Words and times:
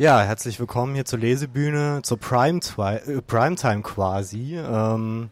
Ja, 0.00 0.22
herzlich 0.22 0.58
willkommen 0.58 0.94
hier 0.94 1.04
zur 1.04 1.18
Lesebühne, 1.18 2.00
zur 2.02 2.18
Prime 2.18 2.60
äh, 2.78 3.20
Primetime 3.20 3.82
quasi. 3.82 4.56
Ähm, 4.56 5.28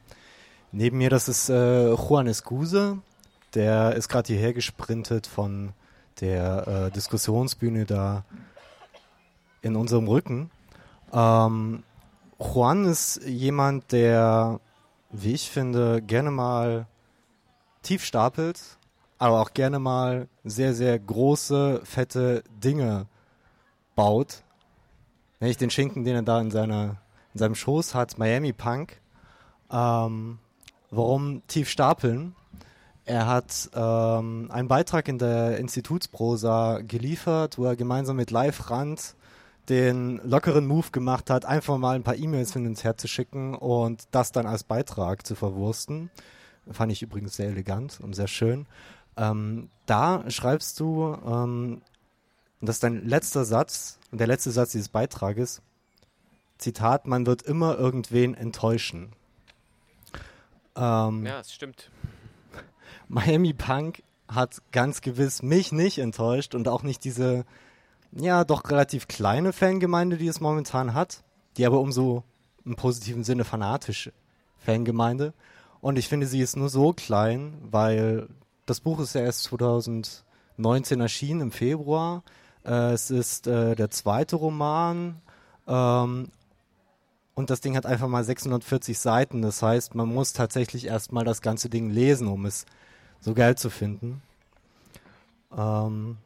neben 0.72 0.98
mir, 0.98 1.08
das 1.08 1.26
ist 1.26 1.48
äh, 1.48 1.94
Juan 1.94 2.26
Escuse. 2.26 2.98
Der 3.54 3.94
ist 3.94 4.10
gerade 4.10 4.26
hierher 4.26 4.52
gesprintet 4.52 5.26
von 5.26 5.72
der 6.20 6.68
äh, 6.68 6.90
Diskussionsbühne 6.90 7.86
da 7.86 8.26
in 9.62 9.74
unserem 9.74 10.06
Rücken. 10.06 10.50
Ähm, 11.14 11.82
Juan 12.38 12.84
ist 12.84 13.22
jemand, 13.24 13.90
der, 13.90 14.60
wie 15.08 15.32
ich 15.32 15.50
finde, 15.50 16.02
gerne 16.02 16.30
mal 16.30 16.86
tief 17.80 18.04
stapelt, 18.04 18.60
aber 19.16 19.40
auch 19.40 19.54
gerne 19.54 19.78
mal 19.78 20.28
sehr, 20.44 20.74
sehr 20.74 20.98
große, 20.98 21.80
fette 21.84 22.44
Dinge 22.62 23.06
baut 23.96 24.42
Nämlich 25.40 25.56
den 25.56 25.70
Schinken, 25.70 26.04
den 26.04 26.16
er 26.16 26.22
da 26.22 26.40
in, 26.40 26.50
seiner, 26.50 26.96
in 27.34 27.38
seinem 27.38 27.54
Schoß 27.54 27.94
hat, 27.94 28.18
Miami 28.18 28.52
Punk. 28.52 29.00
Ähm, 29.70 30.38
warum 30.90 31.42
tief 31.46 31.68
stapeln? 31.68 32.34
Er 33.04 33.26
hat 33.26 33.70
ähm, 33.74 34.50
einen 34.50 34.68
Beitrag 34.68 35.08
in 35.08 35.18
der 35.18 35.58
Institutsprosa 35.58 36.80
geliefert, 36.80 37.56
wo 37.56 37.64
er 37.64 37.76
gemeinsam 37.76 38.16
mit 38.16 38.30
Live 38.30 38.70
Rand 38.70 39.14
den 39.68 40.20
lockeren 40.24 40.66
Move 40.66 40.90
gemacht 40.92 41.30
hat, 41.30 41.44
einfach 41.44 41.78
mal 41.78 41.94
ein 41.94 42.02
paar 42.02 42.16
E-Mails 42.16 42.52
hin 42.52 42.66
und 42.66 42.82
her 42.82 42.96
zu 42.96 43.08
schicken 43.08 43.54
und 43.54 44.04
das 44.10 44.32
dann 44.32 44.46
als 44.46 44.64
Beitrag 44.64 45.26
zu 45.26 45.34
verwursten. 45.34 46.10
Fand 46.70 46.92
ich 46.92 47.02
übrigens 47.02 47.36
sehr 47.36 47.48
elegant 47.48 47.98
und 48.00 48.14
sehr 48.14 48.28
schön. 48.28 48.66
Ähm, 49.16 49.68
da 49.86 50.24
schreibst 50.30 50.78
du, 50.80 51.16
ähm, 51.26 51.82
und 52.60 52.68
das 52.68 52.76
ist 52.76 52.82
dein 52.82 53.06
letzter 53.06 53.44
Satz 53.44 53.98
und 54.10 54.18
der 54.18 54.26
letzte 54.26 54.50
Satz 54.50 54.72
dieses 54.72 54.88
Beitrages. 54.88 55.62
Zitat, 56.58 57.06
man 57.06 57.26
wird 57.26 57.42
immer 57.42 57.78
irgendwen 57.78 58.34
enttäuschen. 58.34 59.12
Ähm, 60.74 61.24
ja, 61.24 61.40
es 61.40 61.52
stimmt. 61.52 61.90
Miami 63.08 63.52
Punk 63.52 64.02
hat 64.28 64.60
ganz 64.72 65.00
gewiss 65.00 65.42
mich 65.42 65.72
nicht 65.72 65.98
enttäuscht 65.98 66.54
und 66.54 66.68
auch 66.68 66.82
nicht 66.82 67.04
diese, 67.04 67.44
ja, 68.12 68.44
doch 68.44 68.68
relativ 68.68 69.08
kleine 69.08 69.52
Fangemeinde, 69.52 70.16
die 70.16 70.28
es 70.28 70.40
momentan 70.40 70.94
hat, 70.94 71.22
die 71.56 71.64
aber 71.64 71.80
umso 71.80 72.24
im 72.64 72.76
positiven 72.76 73.24
Sinne 73.24 73.44
fanatische 73.44 74.12
Fangemeinde. 74.58 75.32
Und 75.80 75.96
ich 75.96 76.08
finde, 76.08 76.26
sie 76.26 76.40
ist 76.40 76.56
nur 76.56 76.68
so 76.68 76.92
klein, 76.92 77.56
weil 77.62 78.28
das 78.66 78.80
Buch 78.80 79.00
ist 79.00 79.14
ja 79.14 79.22
erst 79.22 79.44
2019 79.44 81.00
erschienen 81.00 81.40
im 81.40 81.52
Februar. 81.52 82.22
Äh, 82.68 82.92
es 82.92 83.10
ist 83.10 83.46
äh, 83.46 83.74
der 83.74 83.90
zweite 83.90 84.36
Roman 84.36 85.20
ähm, 85.66 86.28
und 87.34 87.50
das 87.50 87.60
Ding 87.60 87.76
hat 87.76 87.86
einfach 87.86 88.08
mal 88.08 88.24
640 88.24 88.98
Seiten. 88.98 89.42
Das 89.42 89.62
heißt, 89.62 89.94
man 89.94 90.08
muss 90.08 90.32
tatsächlich 90.32 90.86
erstmal 90.86 91.24
das 91.24 91.40
ganze 91.40 91.68
Ding 91.70 91.88
lesen, 91.88 92.28
um 92.28 92.44
es 92.46 92.66
so 93.20 93.32
geil 93.32 93.56
zu 93.56 93.70
finden. 93.70 94.22
Ähm, 95.56 96.18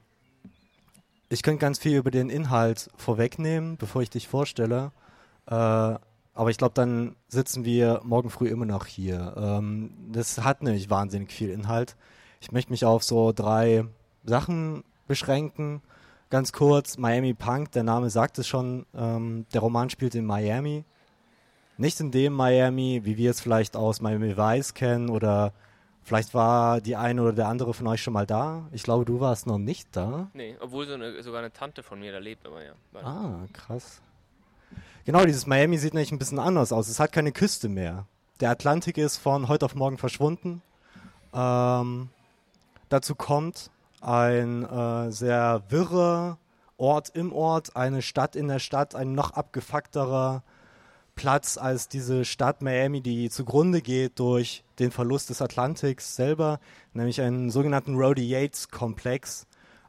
ich 1.28 1.42
könnte 1.42 1.60
ganz 1.60 1.78
viel 1.78 1.96
über 1.96 2.10
den 2.10 2.28
Inhalt 2.28 2.90
vorwegnehmen, 2.96 3.76
bevor 3.76 4.02
ich 4.02 4.10
dich 4.10 4.28
vorstelle. 4.28 4.90
Äh, 5.46 5.54
aber 6.34 6.50
ich 6.50 6.56
glaube, 6.56 6.74
dann 6.74 7.14
sitzen 7.28 7.64
wir 7.64 8.00
morgen 8.04 8.30
früh 8.30 8.48
immer 8.48 8.66
noch 8.66 8.86
hier. 8.86 9.34
Ähm, 9.36 9.92
das 10.12 10.38
hat 10.42 10.62
nämlich 10.62 10.90
wahnsinnig 10.90 11.30
viel 11.30 11.50
Inhalt. 11.50 11.96
Ich 12.40 12.52
möchte 12.52 12.72
mich 12.72 12.84
auf 12.84 13.04
so 13.04 13.32
drei 13.32 13.84
Sachen 14.24 14.82
beschränken. 15.06 15.82
Ganz 16.32 16.50
kurz, 16.50 16.96
Miami 16.96 17.34
Punk, 17.34 17.72
der 17.72 17.82
Name 17.82 18.08
sagt 18.08 18.38
es 18.38 18.48
schon, 18.48 18.86
ähm, 18.96 19.44
der 19.52 19.60
Roman 19.60 19.90
spielt 19.90 20.14
in 20.14 20.24
Miami. 20.24 20.82
Nicht 21.76 22.00
in 22.00 22.10
dem 22.10 22.32
Miami, 22.32 23.02
wie 23.04 23.18
wir 23.18 23.32
es 23.32 23.42
vielleicht 23.42 23.76
aus 23.76 24.00
Miami 24.00 24.34
Vice 24.34 24.72
kennen 24.72 25.10
oder 25.10 25.52
vielleicht 26.02 26.32
war 26.32 26.80
die 26.80 26.96
eine 26.96 27.20
oder 27.20 27.34
der 27.34 27.48
andere 27.48 27.74
von 27.74 27.86
euch 27.86 28.02
schon 28.02 28.14
mal 28.14 28.24
da. 28.24 28.66
Ich 28.72 28.82
glaube, 28.82 29.04
du 29.04 29.20
warst 29.20 29.46
noch 29.46 29.58
nicht 29.58 29.94
da. 29.94 30.30
Nee, 30.32 30.56
obwohl 30.58 30.86
so 30.86 30.94
eine, 30.94 31.22
sogar 31.22 31.40
eine 31.40 31.52
Tante 31.52 31.82
von 31.82 32.00
mir 32.00 32.12
da 32.12 32.18
lebt, 32.18 32.46
aber 32.46 32.64
ja. 32.64 32.72
Ah, 33.02 33.46
krass. 33.52 34.00
Genau, 35.04 35.26
dieses 35.26 35.46
Miami 35.46 35.76
sieht 35.76 35.92
nämlich 35.92 36.12
ein 36.12 36.18
bisschen 36.18 36.38
anders 36.38 36.72
aus. 36.72 36.88
Es 36.88 36.98
hat 36.98 37.12
keine 37.12 37.32
Küste 37.32 37.68
mehr. 37.68 38.06
Der 38.40 38.48
Atlantik 38.48 38.96
ist 38.96 39.18
von 39.18 39.48
heute 39.48 39.66
auf 39.66 39.74
morgen 39.74 39.98
verschwunden. 39.98 40.62
Ähm, 41.34 42.08
dazu 42.88 43.14
kommt, 43.14 43.70
ein 44.02 44.64
äh, 44.64 45.10
sehr 45.10 45.62
wirrer 45.68 46.38
Ort 46.76 47.10
im 47.10 47.32
Ort, 47.32 47.76
eine 47.76 48.02
Stadt 48.02 48.34
in 48.36 48.48
der 48.48 48.58
Stadt, 48.58 48.94
ein 48.94 49.12
noch 49.12 49.32
abgefuckterer 49.32 50.42
Platz 51.14 51.58
als 51.58 51.88
diese 51.88 52.24
Stadt 52.24 52.62
Miami, 52.62 53.00
die 53.00 53.30
zugrunde 53.30 53.82
geht 53.82 54.18
durch 54.18 54.64
den 54.78 54.90
Verlust 54.90 55.30
des 55.30 55.42
Atlantiks 55.42 56.16
selber, 56.16 56.58
nämlich 56.94 57.20
einen 57.20 57.50
sogenannten 57.50 57.94
Rhodey 57.96 58.26
Yates 58.26 58.70
Komplex. 58.70 59.46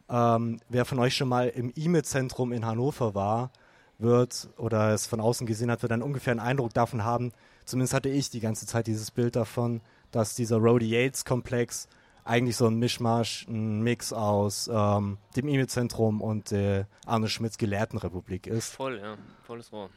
Ähm, 0.09 0.59
wer 0.69 0.85
von 0.85 0.99
euch 0.99 1.15
schon 1.15 1.29
mal 1.29 1.47
im 1.47 1.71
E-Mail-Zentrum 1.75 2.51
in 2.51 2.65
Hannover 2.65 3.15
war, 3.15 3.51
wird 3.97 4.49
oder 4.57 4.93
es 4.93 5.07
von 5.07 5.21
außen 5.21 5.47
gesehen 5.47 5.71
hat, 5.71 5.81
wird 5.81 5.93
einen 5.93 6.03
ungefähr 6.03 6.31
einen 6.31 6.39
Eindruck 6.39 6.73
davon 6.73 7.03
haben. 7.03 7.31
Zumindest 7.65 7.93
hatte 7.93 8.09
ich 8.09 8.29
die 8.29 8.41
ganze 8.41 8.67
Zeit 8.67 8.87
dieses 8.87 9.11
Bild 9.11 9.35
davon, 9.35 9.81
dass 10.11 10.35
dieser 10.35 10.57
Rhodey 10.57 10.87
Yates 10.87 11.25
Komplex 11.25 11.87
eigentlich 12.25 12.55
so 12.55 12.67
ein 12.67 12.75
Mischmasch, 12.75 13.45
ein 13.47 13.81
Mix 13.81 14.13
aus 14.13 14.69
ähm, 14.71 15.17
dem 15.35 15.47
E-Mail-Zentrum 15.47 16.21
und 16.21 16.51
der 16.51 16.87
Arne 17.05 17.27
Schmitz 17.27 17.57
Gelehrtenrepublik 17.57 18.47
ist. 18.47 18.73
Voll, 18.73 18.99
ja, 18.99 19.17
volles 19.43 19.71
Rohr. 19.71 19.89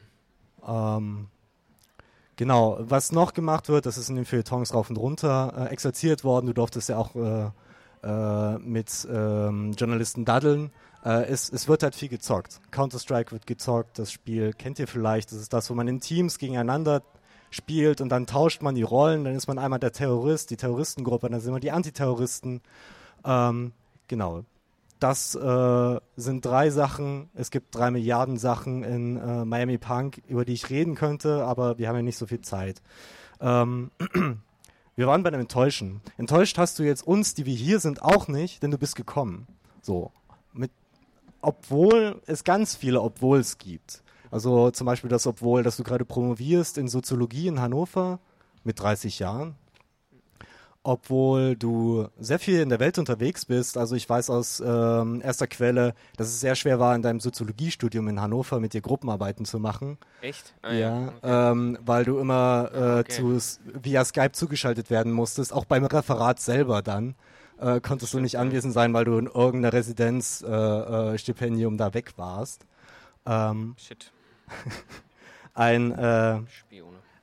Ähm, 0.66 1.28
genau, 2.36 2.78
was 2.80 3.12
noch 3.12 3.32
gemacht 3.32 3.68
wird, 3.68 3.86
das 3.86 3.98
ist 3.98 4.08
in 4.08 4.16
den 4.16 4.24
Feuilletons 4.24 4.74
rauf 4.74 4.90
und 4.90 4.96
runter 4.96 5.54
äh, 5.56 5.72
exerziert 5.72 6.24
worden. 6.24 6.46
Du 6.46 6.52
durftest 6.52 6.88
ja 6.88 6.98
auch 6.98 7.14
äh, 7.14 7.50
äh, 8.02 8.58
mit 8.58 9.06
ähm, 9.10 9.72
Journalisten 9.72 10.24
daddeln. 10.24 10.70
Äh, 11.04 11.26
es, 11.26 11.48
es 11.50 11.68
wird 11.68 11.82
halt 11.82 11.94
viel 11.94 12.08
gezockt. 12.08 12.60
Counter-Strike 12.70 13.32
wird 13.32 13.46
gezockt, 13.46 13.98
das 13.98 14.10
Spiel 14.10 14.52
kennt 14.52 14.78
ihr 14.78 14.88
vielleicht. 14.88 15.30
Das 15.30 15.38
ist 15.38 15.52
das, 15.52 15.70
wo 15.70 15.74
man 15.74 15.86
in 15.88 16.00
Teams 16.00 16.38
gegeneinander 16.38 17.02
spielt 17.56 18.00
und 18.00 18.10
dann 18.10 18.26
tauscht 18.26 18.62
man 18.62 18.74
die 18.74 18.82
Rollen, 18.82 19.24
dann 19.24 19.34
ist 19.34 19.48
man 19.48 19.58
einmal 19.58 19.80
der 19.80 19.92
Terrorist, 19.92 20.50
die 20.50 20.56
Terroristengruppe, 20.56 21.28
dann 21.28 21.40
sind 21.40 21.52
wir 21.52 21.60
die 21.60 21.72
Antiterroristen. 21.72 22.60
Ähm, 23.24 23.72
genau. 24.08 24.44
Das 25.00 25.34
äh, 25.34 26.00
sind 26.16 26.44
drei 26.44 26.70
Sachen. 26.70 27.28
Es 27.34 27.50
gibt 27.50 27.74
drei 27.74 27.90
Milliarden 27.90 28.38
Sachen 28.38 28.82
in 28.82 29.16
äh, 29.16 29.44
Miami 29.44 29.76
Punk, 29.76 30.22
über 30.26 30.44
die 30.44 30.54
ich 30.54 30.70
reden 30.70 30.94
könnte, 30.94 31.44
aber 31.44 31.78
wir 31.78 31.88
haben 31.88 31.96
ja 31.96 32.02
nicht 32.02 32.16
so 32.16 32.26
viel 32.26 32.40
Zeit. 32.40 32.80
Ähm, 33.40 33.90
wir 34.96 35.06
waren 35.06 35.22
bei 35.22 35.30
dem 35.30 35.40
Enttäuschen. 35.40 36.00
Enttäuscht 36.16 36.56
hast 36.56 36.78
du 36.78 36.82
jetzt 36.82 37.06
uns, 37.06 37.34
die 37.34 37.44
wir 37.44 37.54
hier 37.54 37.80
sind, 37.80 38.00
auch 38.00 38.28
nicht, 38.28 38.62
denn 38.62 38.70
du 38.70 38.78
bist 38.78 38.96
gekommen. 38.96 39.46
So. 39.82 40.12
Mit, 40.54 40.70
obwohl 41.42 42.22
es 42.26 42.44
ganz 42.44 42.74
viele 42.74 43.02
Obwohls 43.02 43.58
gibt. 43.58 44.02
Also 44.30 44.70
zum 44.70 44.86
Beispiel 44.86 45.10
das, 45.10 45.26
obwohl, 45.26 45.62
dass 45.62 45.76
du 45.76 45.82
gerade 45.82 46.04
promovierst 46.04 46.78
in 46.78 46.88
Soziologie 46.88 47.48
in 47.48 47.60
Hannover 47.60 48.20
mit 48.64 48.80
30 48.80 49.18
Jahren, 49.18 49.56
obwohl 50.82 51.56
du 51.56 52.06
sehr 52.18 52.38
viel 52.38 52.60
in 52.60 52.68
der 52.68 52.78
Welt 52.78 52.98
unterwegs 52.98 53.44
bist. 53.44 53.76
Also 53.76 53.96
ich 53.96 54.08
weiß 54.08 54.30
aus 54.30 54.62
ähm, 54.64 55.20
erster 55.20 55.48
Quelle, 55.48 55.94
dass 56.16 56.28
es 56.28 56.40
sehr 56.40 56.54
schwer 56.54 56.78
war, 56.78 56.94
in 56.94 57.02
deinem 57.02 57.20
Soziologiestudium 57.20 58.06
in 58.08 58.20
Hannover 58.20 58.60
mit 58.60 58.72
dir 58.72 58.82
Gruppenarbeiten 58.82 59.44
zu 59.44 59.58
machen. 59.58 59.98
Echt? 60.20 60.54
Ah, 60.62 60.72
ja, 60.72 61.08
okay. 61.08 61.18
ähm, 61.24 61.78
weil 61.84 62.04
du 62.04 62.18
immer 62.18 62.70
äh, 62.72 63.00
okay. 63.00 63.12
zu, 63.12 63.38
via 63.82 64.04
Skype 64.04 64.32
zugeschaltet 64.32 64.90
werden 64.90 65.12
musstest, 65.12 65.52
auch 65.52 65.64
beim 65.64 65.84
Referat 65.84 66.40
selber 66.40 66.82
dann. 66.82 67.16
Äh, 67.58 67.80
konntest 67.80 68.14
du 68.14 68.20
nicht 68.20 68.38
anwesend 68.38 68.74
sein, 68.74 68.92
weil 68.92 69.04
du 69.04 69.18
in 69.18 69.26
irgendeiner 69.26 69.72
Residenzstipendium 69.72 71.72
äh, 71.72 71.76
äh 71.76 71.78
da 71.78 71.94
weg 71.94 72.12
warst. 72.16 72.66
Ähm, 73.26 73.74
Shit. 73.78 74.12
ein, 75.54 75.92
äh, 75.92 76.40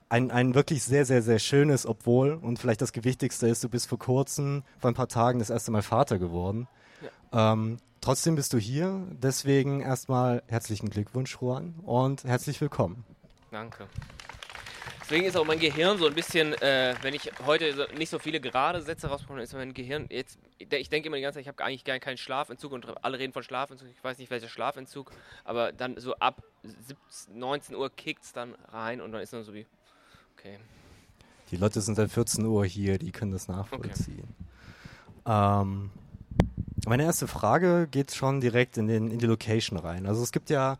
ein, 0.09 0.31
ein 0.31 0.55
wirklich 0.55 0.83
sehr, 0.83 1.05
sehr, 1.05 1.21
sehr 1.21 1.39
schönes, 1.39 1.85
obwohl, 1.85 2.33
und 2.33 2.59
vielleicht 2.59 2.81
das 2.81 2.93
Gewichtigste 2.93 3.47
ist, 3.47 3.63
du 3.63 3.69
bist 3.69 3.87
vor 3.87 3.99
kurzem, 3.99 4.63
vor 4.79 4.91
ein 4.91 4.93
paar 4.93 5.07
Tagen, 5.07 5.39
das 5.39 5.49
erste 5.49 5.71
Mal 5.71 5.81
Vater 5.81 6.19
geworden. 6.19 6.67
Ja. 7.31 7.53
Ähm, 7.53 7.77
trotzdem 8.01 8.35
bist 8.35 8.53
du 8.53 8.57
hier, 8.57 9.01
deswegen 9.11 9.81
erstmal 9.81 10.43
herzlichen 10.47 10.89
Glückwunsch, 10.89 11.37
Juan, 11.41 11.75
und 11.83 12.23
herzlich 12.23 12.61
willkommen. 12.61 13.03
Danke. 13.51 13.87
Deswegen 15.03 15.25
ist 15.25 15.35
auch 15.35 15.45
mein 15.45 15.59
Gehirn 15.59 15.97
so 15.97 16.07
ein 16.07 16.13
bisschen, 16.13 16.53
äh, 16.61 16.95
wenn 17.01 17.13
ich 17.13 17.29
heute 17.45 17.89
nicht 17.97 18.09
so 18.09 18.19
viele 18.19 18.39
gerade 18.39 18.81
Sätze 18.81 19.07
rausbekomme, 19.07 19.43
ist 19.43 19.53
mein 19.53 19.73
Gehirn 19.73 20.05
jetzt, 20.09 20.39
ich 20.57 20.89
denke 20.89 21.07
immer 21.07 21.17
die 21.17 21.21
ganze 21.21 21.37
Zeit, 21.37 21.41
ich 21.41 21.47
habe 21.49 21.61
eigentlich 21.61 21.83
gar 21.83 21.99
keinen 21.99 22.17
Schlafentzug 22.17 22.71
und 22.71 23.03
alle 23.03 23.19
reden 23.19 23.33
von 23.33 23.43
Schlafentzug, 23.43 23.89
ich 23.89 24.01
weiß 24.01 24.17
nicht 24.17 24.31
welcher 24.31 24.47
Schlafentzug, 24.47 25.11
aber 25.43 25.73
dann 25.73 25.99
so 25.99 26.15
ab 26.15 26.41
17, 26.63 27.37
19 27.37 27.75
Uhr 27.75 27.89
kickt 27.89 28.23
es 28.23 28.31
dann 28.31 28.55
rein 28.69 29.01
und 29.01 29.11
dann 29.11 29.21
ist 29.21 29.33
dann 29.33 29.43
so 29.43 29.53
wie, 29.53 29.65
okay. 30.37 30.57
Die 31.51 31.57
Leute 31.57 31.81
sind 31.81 31.95
seit 31.95 32.09
14 32.09 32.45
Uhr 32.45 32.65
hier, 32.65 32.97
die 32.97 33.11
können 33.11 33.33
das 33.33 33.49
nachvollziehen. 33.49 34.33
Okay. 35.25 35.61
Ähm, 35.61 35.91
meine 36.87 37.03
erste 37.03 37.27
Frage 37.27 37.87
geht 37.91 38.13
schon 38.15 38.39
direkt 38.39 38.77
in, 38.77 38.87
den, 38.87 39.11
in 39.11 39.19
die 39.19 39.25
Location 39.25 39.77
rein. 39.77 40.05
Also 40.05 40.23
es 40.23 40.31
gibt 40.31 40.49
ja 40.49 40.77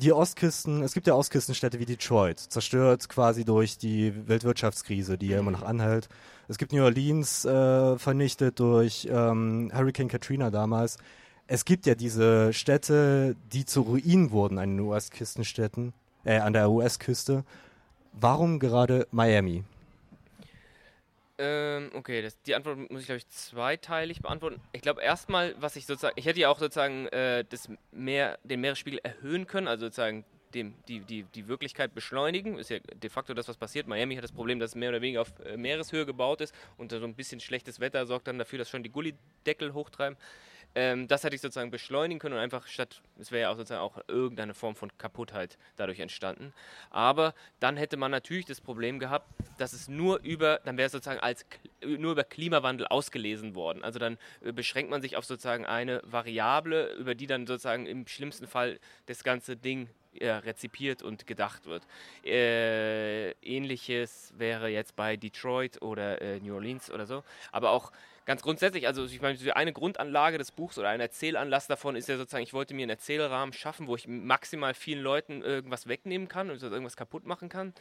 die 0.00 0.12
Ostküsten, 0.12 0.82
es 0.82 0.94
gibt 0.94 1.06
ja 1.06 1.14
Ostküstenstädte 1.14 1.80
wie 1.80 1.84
Detroit, 1.84 2.38
zerstört 2.38 3.08
quasi 3.08 3.44
durch 3.44 3.78
die 3.78 4.12
Weltwirtschaftskrise, 4.28 5.18
die 5.18 5.28
ja 5.28 5.40
immer 5.40 5.50
noch 5.50 5.62
anhält. 5.62 6.08
Es 6.46 6.56
gibt 6.56 6.72
New 6.72 6.84
Orleans 6.84 7.44
äh, 7.44 7.98
vernichtet 7.98 8.60
durch 8.60 9.08
ähm, 9.10 9.72
Hurricane 9.74 10.08
Katrina 10.08 10.50
damals. 10.50 10.98
Es 11.48 11.64
gibt 11.64 11.86
ja 11.86 11.94
diese 11.94 12.52
Städte, 12.52 13.34
die 13.52 13.64
zu 13.64 13.82
Ruinen 13.82 14.30
wurden 14.30 14.58
an 14.58 14.76
den 14.76 14.80
US-Küstenstädten, 14.80 15.92
äh, 16.24 16.38
an 16.38 16.52
der 16.52 16.70
US-Küste. 16.70 17.44
Warum 18.12 18.60
gerade 18.60 19.06
Miami? 19.10 19.64
Ähm, 21.40 21.90
okay, 21.94 22.20
das, 22.20 22.42
die 22.42 22.56
Antwort 22.56 22.90
muss 22.90 23.00
ich, 23.00 23.06
glaube 23.06 23.18
ich, 23.18 23.28
zweiteilig 23.28 24.20
beantworten. 24.20 24.60
Ich 24.72 24.82
glaube 24.82 25.02
erstmal, 25.02 25.54
was 25.60 25.76
ich 25.76 25.86
sozusagen, 25.86 26.14
ich 26.18 26.26
hätte 26.26 26.40
ja 26.40 26.48
auch 26.48 26.58
sozusagen 26.58 27.06
äh, 27.08 27.44
das 27.48 27.68
Meer, 27.92 28.38
den 28.42 28.60
Meeresspiegel 28.60 28.98
erhöhen 29.04 29.46
können, 29.46 29.68
also 29.68 29.86
sozusagen 29.86 30.24
dem, 30.54 30.74
die, 30.88 31.00
die, 31.00 31.22
die 31.22 31.46
Wirklichkeit 31.46 31.94
beschleunigen. 31.94 32.58
Ist 32.58 32.70
ja 32.70 32.78
de 32.80 33.10
facto 33.10 33.34
das, 33.34 33.48
was 33.48 33.56
passiert. 33.56 33.86
Miami 33.86 34.16
hat 34.16 34.24
das 34.24 34.32
Problem, 34.32 34.58
dass 34.58 34.70
es 34.70 34.74
mehr 34.74 34.88
oder 34.88 35.00
weniger 35.00 35.20
auf 35.20 35.32
äh, 35.44 35.56
Meereshöhe 35.56 36.06
gebaut 36.06 36.40
ist 36.40 36.54
und 36.76 36.90
so 36.90 37.04
ein 37.04 37.14
bisschen 37.14 37.38
schlechtes 37.38 37.78
Wetter 37.78 38.04
sorgt 38.06 38.26
dann 38.26 38.38
dafür, 38.38 38.58
dass 38.58 38.68
schon 38.68 38.82
die 38.82 38.90
Gullideckel 38.90 39.74
hochtreiben. 39.74 40.18
Ähm, 40.74 41.08
das 41.08 41.24
hätte 41.24 41.34
ich 41.34 41.40
sozusagen 41.40 41.70
beschleunigen 41.70 42.18
können 42.18 42.34
und 42.34 42.40
einfach 42.40 42.66
statt, 42.66 43.00
es 43.18 43.32
wäre 43.32 43.42
ja 43.42 43.50
auch 43.50 43.56
sozusagen 43.56 43.80
auch 43.80 43.98
irgendeine 44.06 44.54
Form 44.54 44.76
von 44.76 44.90
Kaputtheit 44.98 45.58
dadurch 45.76 46.00
entstanden. 46.00 46.52
Aber 46.90 47.34
dann 47.60 47.76
hätte 47.76 47.96
man 47.96 48.10
natürlich 48.10 48.44
das 48.44 48.60
Problem 48.60 48.98
gehabt, 48.98 49.28
dass 49.58 49.72
es 49.72 49.88
nur 49.88 50.20
über, 50.22 50.60
dann 50.64 50.76
wäre 50.76 50.86
es 50.86 50.92
sozusagen 50.92 51.20
als 51.20 51.44
nur 51.84 52.12
über 52.12 52.24
Klimawandel 52.24 52.86
ausgelesen 52.86 53.54
worden. 53.54 53.82
Also 53.82 53.98
dann 53.98 54.18
äh, 54.42 54.52
beschränkt 54.52 54.90
man 54.90 55.02
sich 55.02 55.16
auf 55.16 55.24
sozusagen 55.24 55.66
eine 55.66 56.00
Variable, 56.04 56.94
über 56.94 57.14
die 57.14 57.26
dann 57.26 57.46
sozusagen 57.46 57.86
im 57.86 58.06
schlimmsten 58.06 58.46
Fall 58.46 58.78
das 59.06 59.24
ganze 59.24 59.56
Ding 59.56 59.88
ja, 60.12 60.38
rezipiert 60.38 61.02
und 61.02 61.26
gedacht 61.26 61.66
wird. 61.66 61.82
Äh, 62.24 63.30
ähnliches 63.42 64.32
wäre 64.36 64.68
jetzt 64.68 64.96
bei 64.96 65.16
Detroit 65.16 65.82
oder 65.82 66.20
äh, 66.20 66.40
New 66.40 66.54
Orleans 66.54 66.90
oder 66.90 67.06
so. 67.06 67.24
Aber 67.52 67.70
auch 67.70 67.92
ganz 68.28 68.42
grundsätzlich, 68.42 68.86
also 68.86 69.06
ich 69.06 69.22
meine, 69.22 69.38
eine 69.56 69.72
Grundanlage 69.72 70.36
des 70.36 70.52
Buchs 70.52 70.78
oder 70.78 70.90
ein 70.90 71.00
Erzählanlass 71.00 71.66
davon 71.66 71.96
ist 71.96 72.10
ja 72.10 72.18
sozusagen, 72.18 72.44
ich 72.44 72.52
wollte 72.52 72.74
mir 72.74 72.82
einen 72.82 72.90
Erzählrahmen 72.90 73.54
schaffen, 73.54 73.86
wo 73.86 73.96
ich 73.96 74.06
maximal 74.06 74.74
vielen 74.74 75.02
Leuten 75.02 75.40
irgendwas 75.40 75.88
wegnehmen 75.88 76.28
kann 76.28 76.50
und 76.50 76.62
irgendwas 76.62 76.98
kaputt 76.98 77.24
machen 77.24 77.48
kann. 77.48 77.72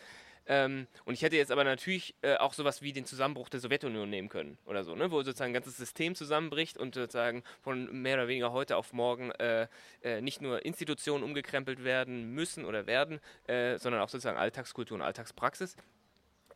Ähm, 0.45 0.87
und 1.03 1.15
ich 1.15 1.21
hätte 1.21 1.35
jetzt 1.35 1.51
aber 1.51 1.65
natürlich 1.65 2.15
äh, 2.21 2.37
auch 2.37 2.53
sowas 2.53 2.81
wie 2.81 2.93
den 2.93 3.03
Zusammenbruch 3.03 3.49
der 3.49 3.59
Sowjetunion 3.59 4.09
nehmen 4.09 4.29
können 4.29 4.57
oder 4.65 4.85
so, 4.85 4.95
ne? 4.95 5.11
wo 5.11 5.21
sozusagen 5.21 5.51
ein 5.51 5.53
ganzes 5.53 5.75
System 5.75 6.15
zusammenbricht 6.15 6.77
und 6.77 6.95
sozusagen 6.95 7.43
von 7.59 8.01
mehr 8.01 8.15
oder 8.15 8.29
weniger 8.29 8.53
heute 8.53 8.77
auf 8.77 8.93
morgen 8.93 9.31
äh, 9.31 9.67
äh, 10.01 10.21
nicht 10.21 10.41
nur 10.41 10.65
Institutionen 10.65 11.25
umgekrempelt 11.25 11.83
werden 11.83 12.31
müssen 12.31 12.63
oder 12.63 12.87
werden, 12.87 13.19
äh, 13.47 13.77
sondern 13.79 14.01
auch 14.01 14.07
sozusagen 14.07 14.37
Alltagskultur 14.37 14.95
und 14.95 15.01
Alltagspraxis. 15.01 15.75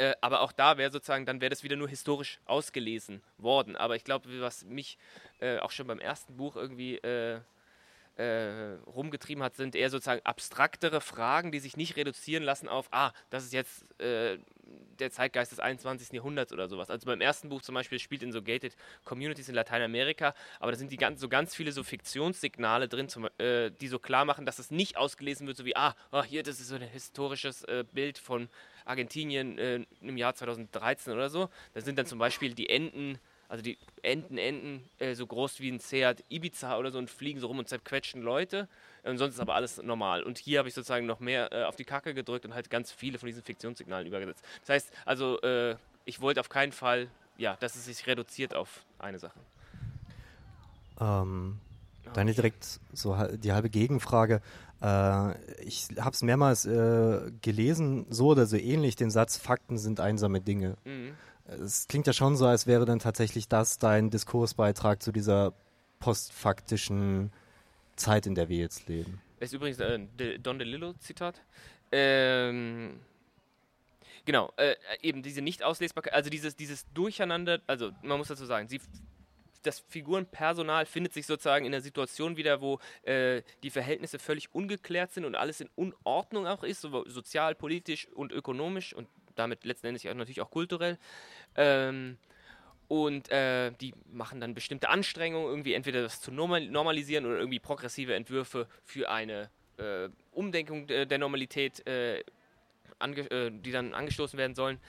Äh, 0.01 0.15
aber 0.19 0.41
auch 0.41 0.51
da 0.51 0.79
wäre 0.79 0.91
sozusagen, 0.91 1.27
dann 1.27 1.41
wäre 1.41 1.51
das 1.51 1.63
wieder 1.63 1.75
nur 1.75 1.87
historisch 1.87 2.39
ausgelesen 2.45 3.21
worden. 3.37 3.75
Aber 3.75 3.95
ich 3.95 4.03
glaube, 4.03 4.27
was 4.41 4.65
mich 4.65 4.97
äh, 5.39 5.59
auch 5.59 5.69
schon 5.69 5.85
beim 5.85 5.99
ersten 5.99 6.37
Buch 6.37 6.55
irgendwie 6.55 6.95
äh, 6.97 7.39
äh, 8.15 8.77
rumgetrieben 8.87 9.43
hat, 9.43 9.55
sind 9.55 9.75
eher 9.75 9.91
sozusagen 9.91 10.21
abstraktere 10.23 11.01
Fragen, 11.01 11.51
die 11.51 11.59
sich 11.59 11.77
nicht 11.77 11.97
reduzieren 11.97 12.41
lassen 12.41 12.67
auf, 12.67 12.87
ah, 12.89 13.11
das 13.29 13.43
ist 13.43 13.53
jetzt 13.53 13.85
äh, 14.01 14.39
der 14.97 15.11
Zeitgeist 15.11 15.51
des 15.51 15.59
21. 15.59 16.13
Jahrhunderts 16.13 16.51
oder 16.51 16.67
sowas. 16.67 16.89
Also 16.89 17.05
beim 17.05 17.21
ersten 17.21 17.49
Buch 17.49 17.61
zum 17.61 17.75
Beispiel 17.75 17.99
spielt 17.99 18.23
in 18.23 18.31
so 18.31 18.41
gated 18.41 18.75
Communities 19.05 19.49
in 19.49 19.55
Lateinamerika, 19.55 20.33
aber 20.59 20.71
da 20.71 20.79
sind 20.79 20.91
die 20.91 20.97
ganz, 20.97 21.21
so 21.21 21.29
ganz 21.29 21.53
viele 21.53 21.71
so 21.71 21.83
Fiktionssignale 21.83 22.87
drin, 22.87 23.07
zum, 23.07 23.29
äh, 23.37 23.69
die 23.69 23.87
so 23.87 23.99
klar 23.99 24.25
machen, 24.25 24.47
dass 24.47 24.57
es 24.57 24.71
nicht 24.71 24.97
ausgelesen 24.97 25.45
wird, 25.45 25.57
so 25.57 25.65
wie, 25.65 25.75
ah, 25.75 25.95
oh, 26.11 26.23
hier, 26.23 26.41
das 26.41 26.59
ist 26.59 26.69
so 26.69 26.75
ein 26.75 26.81
historisches 26.81 27.63
äh, 27.65 27.83
Bild 27.91 28.17
von 28.17 28.49
Argentinien 28.85 29.57
äh, 29.57 29.85
im 30.01 30.17
Jahr 30.17 30.35
2013 30.35 31.13
oder 31.13 31.29
so. 31.29 31.49
Da 31.73 31.81
sind 31.81 31.97
dann 31.97 32.05
zum 32.05 32.19
Beispiel 32.19 32.53
die 32.53 32.69
Enten, 32.69 33.19
also 33.49 33.63
die 33.63 33.77
Enten, 34.01 34.37
Enten 34.37 34.89
äh, 34.99 35.15
so 35.15 35.25
groß 35.27 35.59
wie 35.59 35.69
ein 35.69 35.79
Seat 35.79 36.23
Ibiza 36.29 36.77
oder 36.77 36.91
so 36.91 36.99
und 36.99 37.09
fliegen 37.09 37.39
so 37.39 37.47
rum 37.47 37.59
und 37.59 37.67
zerquetschen 37.67 38.21
Leute. 38.21 38.67
Und 39.03 39.17
sonst 39.17 39.35
ist 39.35 39.39
aber 39.39 39.55
alles 39.55 39.81
normal. 39.81 40.23
Und 40.23 40.37
hier 40.37 40.59
habe 40.59 40.69
ich 40.69 40.75
sozusagen 40.75 41.05
noch 41.05 41.19
mehr 41.19 41.51
äh, 41.51 41.63
auf 41.63 41.75
die 41.75 41.85
Kacke 41.85 42.13
gedrückt 42.13 42.45
und 42.45 42.53
halt 42.53 42.69
ganz 42.69 42.91
viele 42.91 43.17
von 43.17 43.27
diesen 43.27 43.43
Fiktionssignalen 43.43 44.07
übergesetzt. 44.07 44.45
Das 44.61 44.69
heißt, 44.69 44.91
also 45.05 45.41
äh, 45.41 45.75
ich 46.05 46.21
wollte 46.21 46.39
auf 46.39 46.49
keinen 46.49 46.71
Fall, 46.71 47.07
ja, 47.37 47.55
dass 47.59 47.75
es 47.75 47.85
sich 47.85 48.05
reduziert 48.07 48.55
auf 48.55 48.85
eine 48.99 49.19
Sache. 49.19 49.39
Ähm, 50.99 51.59
dann 52.13 52.27
direkt 52.27 52.79
so 52.93 53.17
die 53.33 53.51
halbe 53.51 53.69
Gegenfrage. 53.69 54.41
Äh, 54.81 55.63
ich 55.63 55.87
habe 55.99 56.11
es 56.11 56.21
mehrmals 56.23 56.65
äh, 56.65 57.31
gelesen, 57.41 58.05
so 58.09 58.27
oder 58.27 58.45
so 58.45 58.57
ähnlich, 58.57 58.95
den 58.95 59.11
Satz, 59.11 59.37
Fakten 59.37 59.77
sind 59.77 59.99
einsame 59.99 60.41
Dinge. 60.41 60.77
Mhm. 60.85 61.13
Es 61.45 61.87
klingt 61.87 62.07
ja 62.07 62.13
schon 62.13 62.35
so, 62.35 62.45
als 62.45 62.65
wäre 62.67 62.85
dann 62.85 62.99
tatsächlich 62.99 63.47
das 63.47 63.77
dein 63.77 64.09
Diskursbeitrag 64.09 65.01
zu 65.01 65.11
dieser 65.11 65.53
postfaktischen 65.99 67.31
Zeit, 67.95 68.25
in 68.25 68.35
der 68.35 68.49
wir 68.49 68.57
jetzt 68.57 68.87
leben. 68.87 69.21
Das 69.39 69.49
ist 69.49 69.53
übrigens 69.53 69.79
ein 69.81 70.09
äh, 70.19 70.39
Don 70.39 70.59
DeLillo-Zitat. 70.59 71.41
Ähm, 71.91 72.99
genau, 74.25 74.53
äh, 74.57 74.75
eben 75.01 75.23
diese 75.23 75.41
Nicht-Auslesbarkeit, 75.41 76.13
also 76.13 76.29
dieses, 76.29 76.55
dieses 76.55 76.85
Durcheinander, 76.93 77.59
also 77.67 77.91
man 78.01 78.17
muss 78.17 78.29
dazu 78.29 78.45
sagen, 78.45 78.67
sie 78.67 78.79
das 79.63 79.79
Figurenpersonal 79.87 80.85
findet 80.85 81.13
sich 81.13 81.25
sozusagen 81.25 81.65
in 81.65 81.71
der 81.71 81.81
Situation 81.81 82.37
wieder, 82.37 82.61
wo 82.61 82.79
äh, 83.03 83.41
die 83.63 83.69
Verhältnisse 83.69 84.19
völlig 84.19 84.53
ungeklärt 84.53 85.11
sind 85.11 85.25
und 85.25 85.35
alles 85.35 85.61
in 85.61 85.69
Unordnung 85.75 86.47
auch 86.47 86.63
ist, 86.63 86.81
so 86.81 87.07
sozial, 87.07 87.55
politisch 87.55 88.07
und 88.09 88.31
ökonomisch 88.31 88.93
und 88.93 89.07
damit 89.35 89.63
letzten 89.65 89.87
Endes 89.87 90.05
auch 90.05 90.13
natürlich 90.13 90.41
auch 90.41 90.51
kulturell. 90.51 90.97
Ähm, 91.55 92.17
und 92.87 93.31
äh, 93.31 93.71
die 93.79 93.93
machen 94.11 94.41
dann 94.41 94.53
bestimmte 94.53 94.89
Anstrengungen, 94.89 95.47
irgendwie 95.47 95.73
entweder 95.73 96.01
das 96.01 96.19
zu 96.19 96.31
normalisieren 96.31 97.25
oder 97.25 97.37
irgendwie 97.37 97.59
progressive 97.59 98.15
Entwürfe 98.15 98.67
für 98.83 99.09
eine 99.09 99.49
äh, 99.77 100.09
Umdenkung 100.31 100.87
der 100.87 101.17
Normalität, 101.17 101.87
äh, 101.87 102.19
äh 102.19 102.23
die 103.51 103.71
dann 103.71 103.93
angestoßen 103.93 104.37
werden 104.37 104.55
sollen. 104.55 104.79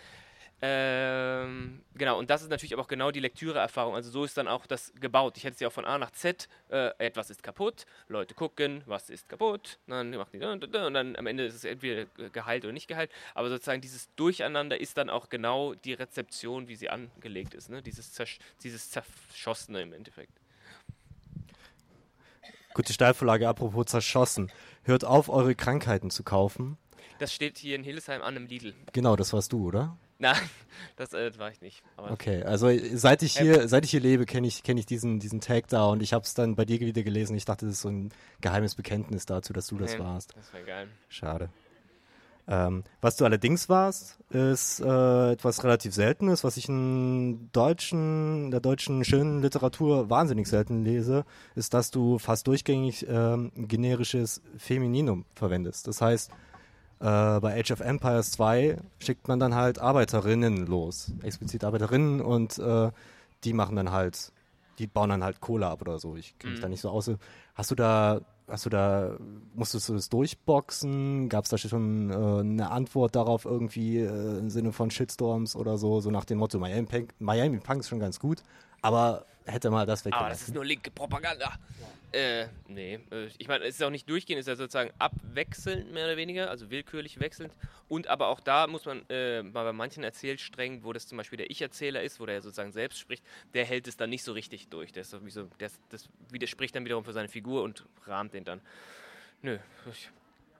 Ähm, 0.64 1.82
genau, 1.96 2.20
und 2.20 2.30
das 2.30 2.42
ist 2.42 2.48
natürlich 2.48 2.72
aber 2.72 2.82
auch 2.82 2.88
genau 2.88 3.10
die 3.10 3.18
Lektüreerfahrung. 3.18 3.96
Also 3.96 4.10
so 4.10 4.24
ist 4.24 4.36
dann 4.36 4.46
auch 4.46 4.64
das 4.64 4.92
gebaut. 5.00 5.36
Ich 5.36 5.42
hätte 5.42 5.54
es 5.54 5.60
ja 5.60 5.66
auch 5.66 5.72
von 5.72 5.84
A 5.84 5.98
nach 5.98 6.12
Z, 6.12 6.48
äh, 6.68 6.90
etwas 6.98 7.30
ist 7.30 7.42
kaputt, 7.42 7.84
Leute 8.06 8.34
gucken, 8.34 8.82
was 8.86 9.10
ist 9.10 9.28
kaputt, 9.28 9.80
dann 9.88 10.10
macht 10.10 10.32
die 10.32 10.38
und 10.38 10.72
dann 10.72 11.16
am 11.16 11.26
Ende 11.26 11.46
ist 11.46 11.56
es 11.56 11.64
entweder 11.64 12.06
geheilt 12.32 12.62
oder 12.62 12.72
nicht 12.72 12.86
geheilt. 12.86 13.10
Aber 13.34 13.48
sozusagen 13.48 13.80
dieses 13.80 14.14
Durcheinander 14.14 14.80
ist 14.80 14.96
dann 14.96 15.10
auch 15.10 15.30
genau 15.30 15.74
die 15.74 15.94
Rezeption, 15.94 16.68
wie 16.68 16.76
sie 16.76 16.90
angelegt 16.90 17.54
ist. 17.54 17.68
Ne? 17.68 17.82
Dieses, 17.82 18.12
Zersch 18.12 18.38
dieses 18.62 18.88
Zerschossene 18.90 19.82
im 19.82 19.92
Endeffekt. 19.92 20.32
Gute 22.72 22.92
Steilvorlage, 22.92 23.48
apropos 23.48 23.86
zerschossen. 23.86 24.52
Hört 24.84 25.04
auf, 25.04 25.28
eure 25.28 25.56
Krankheiten 25.56 26.10
zu 26.10 26.22
kaufen. 26.22 26.78
Das 27.18 27.34
steht 27.34 27.58
hier 27.58 27.74
in 27.74 27.82
Hildesheim 27.82 28.22
an 28.22 28.36
einem 28.36 28.46
Lidl. 28.46 28.74
Genau, 28.92 29.16
das 29.16 29.32
warst 29.32 29.52
du, 29.52 29.66
oder? 29.66 29.96
Nein, 30.22 30.36
das 30.96 31.12
äh, 31.14 31.36
war 31.38 31.50
ich 31.50 31.60
nicht. 31.60 31.82
okay, 31.96 32.44
also 32.44 32.70
seit 32.94 33.22
ich 33.24 33.36
hier, 33.36 33.62
ähm, 33.62 33.68
seit 33.68 33.84
ich 33.84 33.90
hier 33.90 34.00
lebe, 34.00 34.24
kenne 34.24 34.46
ich, 34.46 34.62
kenn 34.62 34.76
ich 34.76 34.86
diesen, 34.86 35.18
diesen 35.18 35.40
Tag 35.40 35.66
da 35.66 35.86
und 35.86 36.00
ich 36.00 36.12
habe 36.12 36.24
es 36.24 36.32
dann 36.32 36.54
bei 36.54 36.64
dir 36.64 36.78
wieder 36.78 37.02
gelesen. 37.02 37.36
Ich 37.36 37.44
dachte, 37.44 37.66
das 37.66 37.74
ist 37.74 37.82
so 37.82 37.88
ein 37.88 38.12
geheimes 38.40 38.76
Bekenntnis 38.76 39.26
dazu, 39.26 39.52
dass 39.52 39.66
du 39.66 39.78
das 39.78 39.94
nee, 39.94 39.98
warst. 39.98 40.34
Das 40.36 40.52
wäre 40.52 40.64
geil. 40.64 40.88
Schade. 41.08 41.50
Ähm, 42.46 42.84
was 43.00 43.16
du 43.16 43.24
allerdings 43.24 43.68
warst, 43.68 44.18
ist 44.30 44.80
äh, 44.80 45.32
etwas 45.32 45.64
relativ 45.64 45.92
Seltenes, 45.92 46.44
was 46.44 46.56
ich 46.56 46.68
in 46.68 47.50
deutschen, 47.52 48.52
der 48.52 48.60
deutschen 48.60 49.04
schönen 49.04 49.42
Literatur 49.42 50.08
wahnsinnig 50.08 50.46
selten 50.48 50.84
lese, 50.84 51.24
ist, 51.56 51.74
dass 51.74 51.90
du 51.90 52.18
fast 52.18 52.46
durchgängig 52.46 53.08
äh, 53.08 53.50
generisches 53.56 54.40
Femininum 54.56 55.24
verwendest. 55.34 55.88
Das 55.88 56.00
heißt, 56.00 56.30
äh, 57.02 57.40
bei 57.40 57.58
Age 57.58 57.72
of 57.72 57.80
Empires 57.80 58.30
2 58.30 58.76
schickt 59.00 59.26
man 59.26 59.40
dann 59.40 59.56
halt 59.56 59.80
Arbeiterinnen 59.80 60.66
los, 60.66 61.12
explizit 61.22 61.64
Arbeiterinnen 61.64 62.20
und 62.20 62.58
äh, 62.60 62.92
die 63.42 63.52
machen 63.52 63.74
dann 63.74 63.90
halt, 63.90 64.32
die 64.78 64.86
bauen 64.86 65.10
dann 65.10 65.24
halt 65.24 65.40
Kohle 65.40 65.66
ab 65.66 65.80
oder 65.80 65.98
so. 65.98 66.14
Ich 66.14 66.38
kenne 66.38 66.52
mich 66.52 66.60
mhm. 66.60 66.62
da 66.62 66.68
nicht 66.68 66.80
so 66.80 66.90
aus. 66.90 67.10
Hast 67.56 67.70
du 67.72 67.74
da, 67.74 68.20
hast 68.46 68.66
du 68.66 68.70
da, 68.70 69.16
musstest 69.56 69.88
du 69.88 69.94
das 69.94 70.10
durchboxen? 70.10 71.28
Gab 71.28 71.42
es 71.42 71.50
da 71.50 71.58
schon 71.58 72.10
äh, 72.10 72.14
eine 72.14 72.70
Antwort 72.70 73.16
darauf 73.16 73.46
irgendwie 73.46 73.98
äh, 73.98 74.38
im 74.38 74.48
Sinne 74.48 74.70
von 74.70 74.92
Shitstorms 74.92 75.56
oder 75.56 75.78
so, 75.78 76.00
so 76.00 76.12
nach 76.12 76.24
dem 76.24 76.38
Motto 76.38 76.60
Miami 76.60 76.86
Punk, 76.86 77.14
Miami 77.18 77.58
Punk 77.58 77.80
ist 77.80 77.88
schon 77.88 77.98
ganz 77.98 78.20
gut, 78.20 78.44
aber 78.80 79.26
hätte 79.46 79.70
mal 79.70 79.86
das 79.86 80.04
weggelassen. 80.04 80.24
Aber 80.24 80.30
das 80.30 80.42
ist 80.42 80.54
nur 80.54 80.64
linke 80.64 80.90
Propaganda. 80.90 81.52
Ja. 81.80 81.88
Äh, 82.12 82.48
nee. 82.68 82.98
Äh, 83.10 83.28
ich 83.38 83.48
meine, 83.48 83.64
es 83.64 83.76
ist 83.76 83.82
auch 83.82 83.90
nicht 83.90 84.08
durchgehend, 84.08 84.40
es 84.40 84.46
ist 84.46 84.50
ja 84.50 84.56
sozusagen 84.56 84.90
abwechselnd, 84.98 85.92
mehr 85.92 86.04
oder 86.04 86.16
weniger, 86.16 86.50
also 86.50 86.70
willkürlich 86.70 87.20
wechselnd. 87.20 87.52
Und 87.88 88.06
aber 88.08 88.28
auch 88.28 88.40
da 88.40 88.66
muss 88.66 88.84
man 88.84 89.08
äh, 89.08 89.42
bei 89.42 89.72
manchen 89.72 90.04
Erzählsträngen, 90.04 90.84
wo 90.84 90.92
das 90.92 91.06
zum 91.06 91.18
Beispiel 91.18 91.38
der 91.38 91.50
Ich-Erzähler 91.50 92.02
ist, 92.02 92.20
wo 92.20 92.26
der 92.26 92.42
sozusagen 92.42 92.72
selbst 92.72 92.98
spricht, 92.98 93.24
der 93.54 93.64
hält 93.64 93.88
es 93.88 93.96
dann 93.96 94.10
nicht 94.10 94.24
so 94.24 94.32
richtig 94.32 94.68
durch. 94.68 94.92
Der 94.92 95.04
so, 95.04 95.18
der, 95.58 95.70
das 95.88 96.08
widerspricht 96.30 96.76
dann 96.76 96.84
wiederum 96.84 97.04
für 97.04 97.12
seine 97.12 97.28
Figur 97.28 97.62
und 97.62 97.86
rahmt 98.06 98.34
den 98.34 98.44
dann. 98.44 98.60
Nö, 99.40 99.58
ich 99.90 100.10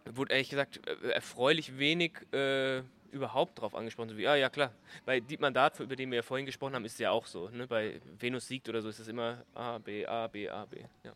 wurde 0.07 0.33
ehrlich 0.33 0.51
gesagt 0.51 0.81
äh, 0.87 1.11
erfreulich 1.11 1.79
wenig 1.79 2.13
äh, 2.33 2.83
überhaupt 3.13 3.61
drauf 3.61 3.75
angesprochen. 3.75 4.09
So 4.09 4.17
wie, 4.17 4.23
ja, 4.23 4.35
ja, 4.35 4.51
klar. 4.51 4.73
Bei 5.05 5.21
Dietmar 5.21 5.51
Dart, 5.51 5.79
über 5.81 5.97
den 5.97 6.11
wir 6.11 6.17
ja 6.17 6.23
vorhin 6.23 6.47
gesprochen 6.47 6.75
haben, 6.75 6.85
ist 6.85 6.95
es 6.95 6.99
ja 6.99 7.11
auch 7.11 7.27
so. 7.27 7.49
Ne? 7.51 7.67
Bei 7.67 8.01
Venus 8.19 8.49
siegt 8.49 8.69
oder 8.69 8.83
so 8.83 8.89
ist 8.89 8.99
es 8.99 9.09
immer 9.09 9.45
A, 9.55 9.79
B, 9.79 10.07
A, 10.07 10.27
B, 10.27 10.49
A, 10.49 10.65
B. 10.65 10.81
Ja. 11.05 11.13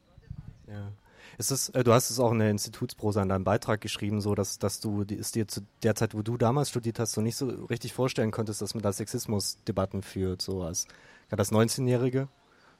ja. 0.68 0.92
Ist 1.38 1.50
es, 1.50 1.68
äh, 1.70 1.82
du 1.82 1.92
hast 1.92 2.10
es 2.10 2.20
auch 2.20 2.32
in 2.32 2.38
der 2.38 2.50
Institutsprosa 2.50 3.22
in 3.22 3.28
deinem 3.28 3.44
Beitrag 3.44 3.80
geschrieben, 3.80 4.20
so 4.20 4.34
dass, 4.34 4.58
dass 4.58 4.80
du 4.80 5.02
es 5.02 5.32
dir 5.32 5.48
zu 5.48 5.62
der 5.82 5.94
Zeit, 5.94 6.14
wo 6.14 6.22
du 6.22 6.36
damals 6.36 6.70
studiert 6.70 6.98
hast, 6.98 7.12
so 7.12 7.20
nicht 7.20 7.36
so 7.36 7.48
richtig 7.66 7.92
vorstellen 7.92 8.30
konntest, 8.30 8.62
dass 8.62 8.74
man 8.74 8.82
da 8.82 8.92
Sexismus-Debatten 8.92 10.02
führt, 10.02 10.42
so 10.42 10.62
als, 10.62 10.86
gerade 11.28 11.40
als 11.40 11.52
19-Jährige. 11.52 12.28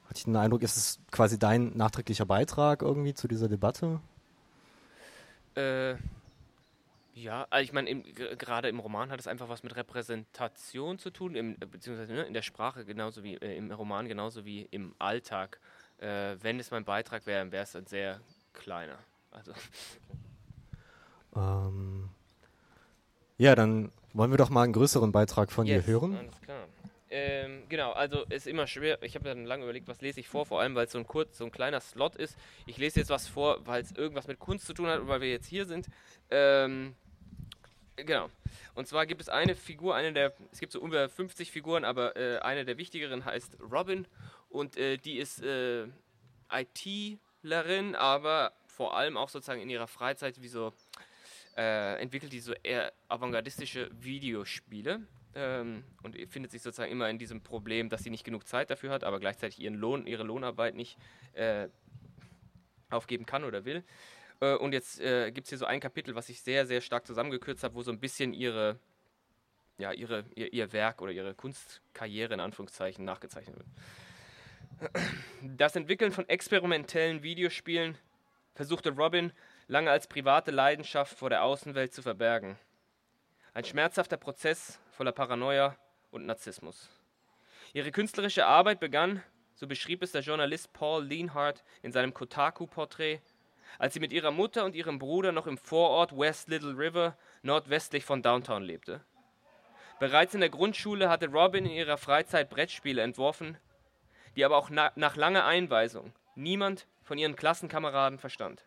Hatte 0.09 0.19
ich 0.19 0.25
den 0.25 0.37
Eindruck, 0.37 0.63
ist 0.63 0.77
es 0.77 1.01
quasi 1.11 1.39
dein 1.39 1.77
nachträglicher 1.77 2.27
Beitrag 2.27 2.83
irgendwie 2.83 3.13
zu 3.13 3.27
dieser 3.27 3.49
Debatte? 3.49 4.01
Äh, 5.57 5.97
ja, 7.17 7.47
also 7.49 7.65
ich 7.65 7.73
meine, 7.73 8.03
gerade 8.03 8.69
im 8.69 8.79
Roman 8.79 9.11
hat 9.11 9.19
es 9.19 9.27
einfach 9.27 9.49
was 9.49 9.63
mit 9.63 9.75
Repräsentation 9.75 10.99
zu 10.99 11.11
tun, 11.11 11.35
im, 11.35 11.57
beziehungsweise 11.59 12.13
ne, 12.13 12.25
in 12.25 12.35
der 12.35 12.43
Sprache 12.43 12.85
genauso 12.85 13.25
wie 13.25 13.37
äh, 13.37 13.57
im 13.57 13.73
Roman, 13.73 14.07
genauso 14.07 14.45
wie 14.45 14.69
im 14.71 14.95
Alltag. 14.99 15.59
Äh, 15.97 16.37
wenn 16.43 16.61
es 16.61 16.71
mein 16.71 16.85
Beitrag 16.85 17.27
wäre, 17.27 17.51
wäre 17.51 17.63
es 17.63 17.75
ein 17.75 17.87
sehr 17.87 18.21
kleiner. 18.53 18.99
Also. 19.31 19.53
Ähm, 21.35 22.11
ja, 23.39 23.55
dann 23.55 23.93
wollen 24.13 24.31
wir 24.31 24.39
doch 24.39 24.51
mal 24.51 24.65
einen 24.65 24.75
größeren 24.75 25.11
Beitrag 25.11 25.51
von 25.51 25.67
yes, 25.67 25.87
dir 25.87 25.93
hören. 25.93 26.17
Alles 26.17 26.41
klar. 26.43 26.67
Ähm, 27.09 27.63
genau, 27.71 27.93
also 27.93 28.25
ist 28.25 28.47
immer 28.47 28.67
schwer. 28.67 29.03
Ich 29.03 29.15
habe 29.15 29.25
dann 29.25 29.47
lange 29.47 29.65
überlegt, 29.65 29.89
was 29.89 30.03
lese 30.03 30.21
ich 30.21 30.29
vor, 30.29 30.45
vor 30.45 30.61
allem 30.61 30.75
weil 30.75 30.85
es 30.85 30.93
so 30.93 30.99
ein 30.99 31.07
kurz, 31.07 31.39
so 31.39 31.45
ein 31.45 31.53
kleiner 31.53 31.81
Slot 31.81 32.17
ist. 32.17 32.37
Ich 32.67 32.77
lese 32.77 33.01
jetzt 33.01 33.11
was 33.11 33.27
vor, 33.27 33.67
weil 33.67 33.83
es 33.83 33.93
irgendwas 33.93 34.27
mit 34.27 34.39
Kunst 34.39 34.67
zu 34.67 34.75
tun 34.75 34.89
hat 34.89 35.01
und 35.01 35.09
weil 35.09 35.23
wir 35.23 35.31
jetzt 35.31 35.47
hier 35.47 35.65
sind. 35.65 35.87
Ähm, 36.31 36.95
genau. 37.97 38.31
Und 38.75 38.87
zwar 38.87 39.07
gibt 39.07 39.21
es 39.21 39.29
eine 39.29 39.55
Figur, 39.55 39.95
eine 39.95 40.13
der, 40.13 40.35
es 40.53 40.61
gibt 40.61 40.73
so 40.73 40.81
ungefähr 40.81 41.09
50 41.09 41.51
Figuren, 41.51 41.85
aber 41.85 42.17
äh, 42.17 42.39
eine 42.39 42.65
der 42.65 42.79
wichtigeren 42.79 43.25
heißt 43.25 43.59
Robin 43.73 44.07
und 44.49 44.77
äh, 44.77 44.99
die 44.99 45.19
ist 45.19 45.43
äh, 45.43 45.87
ITlerin, 46.53 47.95
aber 47.95 48.53
vor 48.67 48.97
allem 48.97 49.17
auch 49.17 49.29
sozusagen 49.29 49.61
in 49.61 49.71
ihrer 49.71 49.87
Freizeit 49.87 50.43
wie 50.43 50.49
so 50.49 50.73
äh, 51.57 52.01
entwickelt 52.01 52.33
die 52.33 52.41
so 52.41 52.53
eher 52.63 52.93
avantgardistische 53.09 53.91
Videospiele 53.93 55.01
ähm, 55.35 55.85
und 56.03 56.17
findet 56.31 56.51
sich 56.51 56.63
sozusagen 56.63 56.93
immer 56.93 57.09
in 57.09 57.19
diesem 57.19 57.43
Problem, 57.43 57.89
dass 57.89 58.03
sie 58.03 58.11
nicht 58.11 58.25
genug 58.25 58.47
Zeit 58.47 58.71
dafür 58.71 58.91
hat, 58.91 59.05
aber 59.05 59.21
gleichzeitig 59.21 59.61
ihren 59.61 59.75
Lohn, 59.75 60.07
ihre 60.07 60.23
Lohnarbeit 60.23 60.75
nicht 60.75 60.99
äh, 61.33 61.69
aufgeben 62.91 63.27
kann 63.27 63.45
oder 63.45 63.65
will. 63.65 63.83
Äh, 64.41 64.55
und 64.55 64.73
jetzt 64.73 65.01
äh, 65.01 65.31
gibt 65.31 65.47
es 65.47 65.51
hier 65.51 65.59
so 65.59 65.67
ein 65.67 65.81
Kapitel, 65.81 66.15
was 66.15 66.29
ich 66.29 66.41
sehr, 66.41 66.67
sehr 66.67 66.81
stark 66.81 67.07
zusammengekürzt 67.07 67.65
habe, 67.65 67.75
wo 67.75 67.83
so 67.83 67.91
ein 67.91 68.01
bisschen 68.01 68.33
ihre, 68.33 68.79
ja, 69.79 69.93
ihre, 69.93 70.25
ihr, 70.35 70.53
ihr 70.53 70.73
Werk 70.73 71.01
oder 71.03 71.13
ihre 71.13 71.35
Kunstkarriere 71.35 72.35
in 72.35 72.41
Anführungszeichen 72.41 73.05
nachgezeichnet 73.05 73.57
wird. 73.57 73.69
Das 75.43 75.75
Entwickeln 75.75 76.13
von 76.13 76.29
experimentellen 76.29 77.23
Videospielen 77.23 77.97
versuchte 78.55 78.91
Robin 78.91 79.33
lange 79.69 79.91
als 79.91 80.07
private 80.07 80.51
Leidenschaft 80.51 81.17
vor 81.17 81.31
der 81.31 81.43
Außenwelt 81.43 81.95
zu 81.95 82.03
verbergen. 82.03 82.59
Ein 83.55 83.65
schmerzhafter 83.65 84.19
Prozess 84.19 84.79
voller 84.91 85.13
Paranoia 85.13 85.77
und 86.11 86.27
Narzissmus. 86.27 86.91
Ihre 87.73 87.91
künstlerische 87.91 88.47
Arbeit 88.47 88.81
begann, 88.81 89.23
so 89.55 89.67
beschrieb 89.67 90.03
es 90.03 90.13
der 90.13 90.21
Journalist 90.21 90.73
Paul 90.73 91.05
Lienhardt 91.05 91.65
in 91.83 91.93
seinem 91.93 92.13
Kotaku-Porträt, 92.13 93.21
als 93.79 93.95
sie 93.95 94.01
mit 94.01 94.13
ihrer 94.13 94.31
Mutter 94.31 94.65
und 94.65 94.75
ihrem 94.75 94.99
Bruder 94.99 95.33
noch 95.33 95.47
im 95.47 95.59
Vorort 95.59 96.17
West 96.17 96.49
Little 96.49 96.77
River 96.77 97.17
nordwestlich 97.43 98.05
von 98.05 98.23
Downtown 98.23 98.63
lebte. 98.63 99.01
Bereits 99.99 100.35
in 100.35 100.41
der 100.41 100.51
Grundschule 100.51 101.09
hatte 101.09 101.29
Robin 101.29 101.65
in 101.65 101.73
ihrer 101.73 101.97
Freizeit 101.97 102.51
Brettspiele 102.51 103.03
entworfen, 103.03 103.57
die 104.37 104.45
aber 104.45 104.57
auch 104.57 104.69
na 104.71 104.93
nach 104.95 105.17
langer 105.17 105.47
Einweisung 105.47 106.13
niemand 106.35 106.87
von 107.03 107.19
ihren 107.19 107.37
Klassenkameraden 107.37 108.19
verstand. 108.19 108.63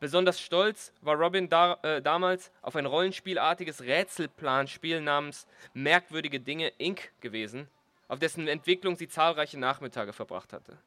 Besonders 0.00 0.40
stolz 0.40 0.92
war 1.00 1.16
Robin 1.16 1.48
da, 1.48 1.78
äh, 1.82 2.00
damals 2.00 2.52
auf 2.62 2.76
ein 2.76 2.86
rollenspielartiges 2.86 3.82
Rätselplanspiel 3.82 5.00
namens 5.00 5.46
Merkwürdige 5.74 6.40
Dinge 6.40 6.68
Inc. 6.78 7.10
gewesen, 7.20 7.68
auf 8.06 8.20
dessen 8.20 8.46
Entwicklung 8.46 8.96
sie 8.96 9.08
zahlreiche 9.08 9.58
Nachmittage 9.58 10.12
verbracht 10.12 10.52
hatte. 10.52 10.78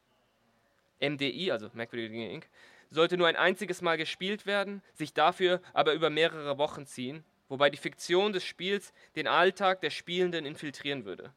MDI, 1.02 1.52
also 1.52 1.70
Merkwürdige 1.74 2.14
Dinge 2.14 2.32
Inc., 2.32 2.48
sollte 2.90 3.18
nur 3.18 3.28
ein 3.28 3.36
einziges 3.36 3.82
Mal 3.82 3.98
gespielt 3.98 4.46
werden, 4.46 4.82
sich 4.94 5.14
dafür 5.14 5.62
aber 5.74 5.94
über 5.94 6.10
mehrere 6.10 6.58
Wochen 6.58 6.86
ziehen, 6.86 7.24
wobei 7.50 7.70
die 7.70 7.78
Fiktion 7.78 8.34
des 8.34 8.44
Spiels 8.44 8.94
den 9.16 9.28
Alltag 9.28 9.82
der 9.82 9.90
Spielenden 9.90 10.46
infiltrieren 10.46 11.06
würde. 11.06 11.34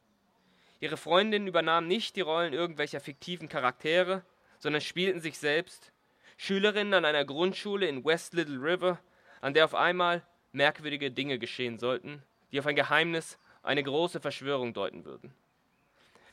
Ihre 0.80 0.96
Freundinnen 0.96 1.46
übernahmen 1.46 1.88
nicht 1.88 2.16
die 2.16 2.20
Rollen 2.20 2.52
irgendwelcher 2.52 3.00
fiktiven 3.00 3.48
Charaktere, 3.48 4.22
sondern 4.58 4.80
spielten 4.80 5.20
sich 5.20 5.38
selbst 5.38 5.92
Schülerinnen 6.36 6.94
an 6.94 7.04
einer 7.04 7.24
Grundschule 7.24 7.86
in 7.86 8.04
West 8.04 8.34
Little 8.34 8.58
River, 8.58 8.98
an 9.40 9.54
der 9.54 9.64
auf 9.64 9.74
einmal 9.74 10.22
merkwürdige 10.52 11.10
Dinge 11.10 11.38
geschehen 11.38 11.78
sollten, 11.78 12.22
die 12.50 12.58
auf 12.58 12.66
ein 12.66 12.76
Geheimnis, 12.76 13.38
eine 13.62 13.82
große 13.82 14.20
Verschwörung 14.20 14.74
deuten 14.74 15.04
würden. 15.04 15.34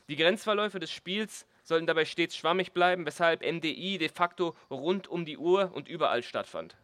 Die 0.08 0.16
Grenzverläufe 0.16 0.80
des 0.80 0.90
Spiels 0.90 1.46
sollten 1.62 1.86
dabei 1.86 2.04
stets 2.04 2.36
schwammig 2.36 2.72
bleiben, 2.72 3.06
weshalb 3.06 3.42
MDI 3.42 3.98
de 3.98 4.08
facto 4.08 4.56
rund 4.70 5.08
um 5.08 5.24
die 5.24 5.38
Uhr 5.38 5.72
und 5.74 5.88
überall 5.88 6.22
stattfand. 6.22 6.76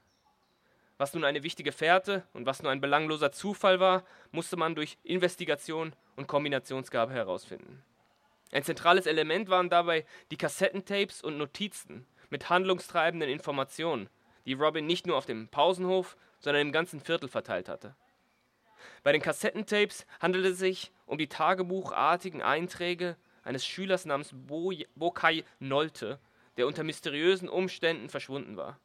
Was 0.99 1.14
nun 1.14 1.25
eine 1.25 1.44
wichtige 1.44 1.73
Fährte 1.73 2.25
und 2.32 2.47
was 2.47 2.62
nur 2.62 2.73
ein 2.73 2.80
belangloser 2.80 3.30
Zufall 3.30 3.78
war, 3.78 4.04
musste 4.32 4.56
man 4.56 4.75
durch 4.75 4.99
Investigation 5.04 5.94
und 6.16 6.26
Kombinationsgabe 6.26 7.12
herausfinden. 7.12 7.85
Ein 8.50 8.64
zentrales 8.64 9.06
Element 9.06 9.49
waren 9.49 9.70
dabei 9.70 10.04
die 10.30 10.37
Kassettentapes 10.37 11.23
und 11.23 11.38
Notizen, 11.38 12.06
mit 12.30 12.50
handlungstreibenden 12.50 13.30
Informationen, 13.30 14.08
die 14.44 14.54
Robin 14.54 14.87
nicht 14.87 15.06
nur 15.06 15.16
auf 15.16 15.26
dem 15.26 15.49
Pausenhof, 15.49 16.16
sondern 16.40 16.62
im 16.66 16.73
ganzen 16.73 17.00
Viertel 17.00 17.28
verteilt 17.28 17.68
hatte. 17.68 17.94
Bei 19.02 19.12
den 19.12 19.23
Kassettentapes 19.23 20.06
handelte 20.20 20.49
es 20.49 20.58
sich 20.58 20.92
um 21.06 21.18
die 21.18 21.28
tagebuchartigen 21.28 22.42
Einträge 22.42 23.16
eines 23.42 23.66
Schülers 23.66 24.04
namens 24.04 24.30
Bo 24.33 24.73
Bokai 24.95 25.45
Nolte, 25.59 26.18
der 26.57 26.66
unter 26.66 26.85
mysteriösen 26.85 27.49
Umständen 27.49 28.09
verschwunden 28.09 28.57
war. 28.57 28.78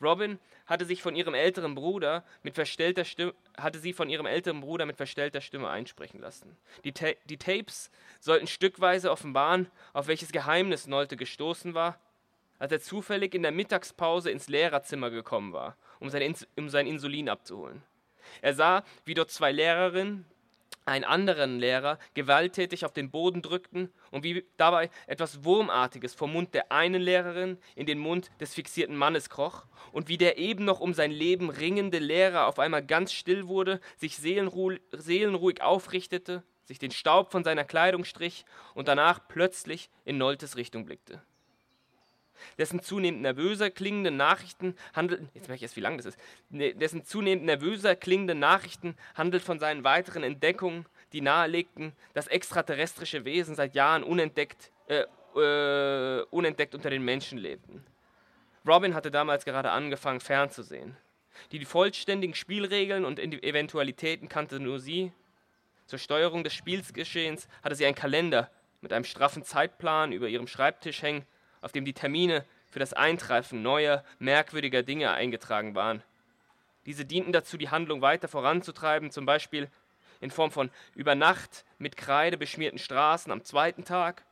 Robin 0.00 0.38
hatte 0.66 0.84
sich 0.84 1.00
von 1.00 1.16
ihrem 1.16 1.32
älteren 1.32 1.74
Bruder 1.74 2.22
mit 2.42 2.54
verstellter 2.54 3.04
Stimme, 3.04 3.34
hatte 3.56 3.78
sie 3.78 3.92
von 3.94 4.10
ihrem 4.10 4.26
älteren 4.26 4.60
Bruder 4.60 4.84
mit 4.84 4.96
verstellter 4.96 5.40
Stimme 5.40 5.70
einsprechen 5.70 6.20
lassen. 6.20 6.56
Die, 6.84 6.92
Ta 6.92 7.12
die 7.24 7.38
Tapes 7.38 7.90
sollten 8.20 8.46
stückweise 8.46 9.10
offenbaren, 9.10 9.70
auf 9.94 10.06
welches 10.06 10.32
Geheimnis 10.32 10.86
Nolte 10.86 11.16
gestoßen 11.16 11.72
war 11.72 11.98
als 12.58 12.72
er 12.72 12.80
zufällig 12.80 13.34
in 13.34 13.42
der 13.42 13.52
Mittagspause 13.52 14.30
ins 14.30 14.48
Lehrerzimmer 14.48 15.10
gekommen 15.10 15.52
war, 15.52 15.76
um 16.00 16.10
sein, 16.10 16.34
um 16.56 16.68
sein 16.68 16.86
Insulin 16.86 17.28
abzuholen. 17.28 17.82
Er 18.42 18.54
sah, 18.54 18.84
wie 19.04 19.14
dort 19.14 19.30
zwei 19.30 19.52
Lehrerinnen 19.52 20.26
einen 20.86 21.04
anderen 21.04 21.58
Lehrer 21.58 21.98
gewalttätig 22.14 22.84
auf 22.84 22.92
den 22.92 23.10
Boden 23.10 23.42
drückten 23.42 23.92
und 24.10 24.24
wie 24.24 24.46
dabei 24.56 24.90
etwas 25.06 25.44
Wurmartiges 25.44 26.14
vom 26.14 26.32
Mund 26.32 26.54
der 26.54 26.72
einen 26.72 27.02
Lehrerin 27.02 27.58
in 27.74 27.86
den 27.86 27.98
Mund 27.98 28.30
des 28.40 28.54
fixierten 28.54 28.96
Mannes 28.96 29.28
kroch 29.28 29.66
und 29.92 30.08
wie 30.08 30.16
der 30.16 30.38
eben 30.38 30.64
noch 30.64 30.80
um 30.80 30.94
sein 30.94 31.10
Leben 31.10 31.50
ringende 31.50 31.98
Lehrer 31.98 32.46
auf 32.46 32.58
einmal 32.58 32.84
ganz 32.84 33.12
still 33.12 33.48
wurde, 33.48 33.80
sich 33.96 34.16
seelenruhig, 34.16 34.80
seelenruhig 34.92 35.60
aufrichtete, 35.62 36.42
sich 36.64 36.78
den 36.78 36.90
Staub 36.90 37.32
von 37.32 37.44
seiner 37.44 37.64
Kleidung 37.64 38.04
strich 38.04 38.44
und 38.74 38.88
danach 38.88 39.20
plötzlich 39.28 39.90
in 40.04 40.18
Noltes 40.18 40.56
Richtung 40.56 40.84
blickte 40.84 41.22
dessen 42.58 42.82
zunehmend 42.82 43.22
nervöser 43.22 43.70
klingende 43.70 44.10
Nachrichten 44.10 44.74
handelten, 44.94 45.28
jetzt 45.34 45.48
merke 45.48 45.56
ich 45.56 45.62
erst, 45.62 45.76
wie 45.76 45.80
lang 45.80 45.96
das 45.96 46.06
ist, 46.06 46.18
dessen 46.50 47.04
zunehmend 47.04 47.44
nervöser 47.44 47.96
klingende 47.96 48.34
Nachrichten 48.34 48.96
handelt 49.14 49.42
von 49.42 49.58
seinen 49.58 49.84
weiteren 49.84 50.22
Entdeckungen, 50.22 50.86
die 51.12 51.20
nahelegten, 51.20 51.92
dass 52.14 52.26
extraterrestrische 52.26 53.24
Wesen 53.24 53.54
seit 53.54 53.74
Jahren 53.74 54.02
unentdeckt, 54.02 54.70
äh, 54.88 55.04
äh, 55.38 56.22
unentdeckt 56.30 56.74
unter 56.74 56.90
den 56.90 57.04
Menschen 57.04 57.38
lebten. 57.38 57.84
Robin 58.66 58.94
hatte 58.94 59.10
damals 59.10 59.44
gerade 59.44 59.70
angefangen 59.70 60.20
fernzusehen. 60.20 60.96
Die, 61.52 61.58
die 61.58 61.64
vollständigen 61.64 62.34
Spielregeln 62.34 63.04
und 63.04 63.18
Eventualitäten 63.18 64.28
kannte 64.28 64.58
nur 64.58 64.80
sie. 64.80 65.12
Zur 65.86 65.98
Steuerung 65.98 66.42
des 66.42 66.54
Spielsgeschehens 66.54 67.48
hatte 67.62 67.76
sie 67.76 67.86
einen 67.86 67.94
Kalender 67.94 68.50
mit 68.80 68.92
einem 68.92 69.04
straffen 69.04 69.44
Zeitplan 69.44 70.12
über 70.12 70.28
ihrem 70.28 70.46
Schreibtisch 70.46 71.02
hängen, 71.02 71.24
auf 71.66 71.72
dem 71.72 71.84
die 71.84 71.94
Termine 71.94 72.44
für 72.70 72.78
das 72.78 72.92
Eintreffen 72.92 73.60
neuer, 73.60 74.04
merkwürdiger 74.20 74.84
Dinge 74.84 75.10
eingetragen 75.10 75.74
waren. 75.74 76.00
Diese 76.86 77.04
dienten 77.04 77.32
dazu, 77.32 77.56
die 77.58 77.70
Handlung 77.70 78.02
weiter 78.02 78.28
voranzutreiben, 78.28 79.10
zum 79.10 79.26
Beispiel 79.26 79.68
in 80.20 80.30
Form 80.30 80.52
von 80.52 80.70
über 80.94 81.16
Nacht 81.16 81.64
mit 81.78 81.96
Kreide 81.96 82.36
beschmierten 82.36 82.78
Straßen 82.78 83.32
am 83.32 83.42
zweiten 83.42 83.84
Tag, 83.84 84.22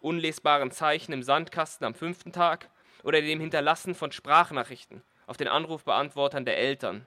unlesbaren 0.00 0.70
Zeichen 0.70 1.12
im 1.12 1.22
Sandkasten 1.22 1.86
am 1.86 1.94
fünften 1.94 2.32
Tag 2.32 2.70
oder 3.02 3.20
dem 3.20 3.38
Hinterlassen 3.38 3.94
von 3.94 4.12
Sprachnachrichten 4.12 5.02
auf 5.26 5.36
den 5.36 5.48
Anrufbeantwortern 5.48 6.46
der 6.46 6.56
Eltern. 6.56 7.06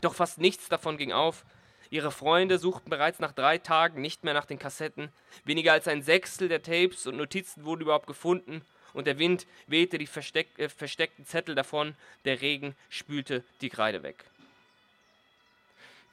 Doch 0.00 0.14
fast 0.14 0.38
nichts 0.38 0.70
davon 0.70 0.96
ging 0.96 1.12
auf. 1.12 1.44
Ihre 1.90 2.10
Freunde 2.10 2.56
suchten 2.56 2.88
bereits 2.88 3.18
nach 3.18 3.32
drei 3.32 3.58
Tagen 3.58 4.00
nicht 4.00 4.24
mehr 4.24 4.32
nach 4.32 4.46
den 4.46 4.58
Kassetten. 4.58 5.12
Weniger 5.44 5.74
als 5.74 5.88
ein 5.88 6.02
Sechstel 6.02 6.48
der 6.48 6.62
Tapes 6.62 7.06
und 7.06 7.18
Notizen 7.18 7.66
wurden 7.66 7.82
überhaupt 7.82 8.06
gefunden 8.06 8.62
und 8.94 9.06
der 9.06 9.18
Wind 9.18 9.46
wehte 9.66 9.98
die 9.98 10.06
versteck, 10.06 10.48
äh, 10.56 10.68
versteckten 10.68 11.26
Zettel 11.26 11.54
davon, 11.54 11.94
der 12.24 12.40
Regen 12.40 12.74
spülte 12.88 13.44
die 13.60 13.68
Kreide 13.68 14.02
weg. 14.02 14.24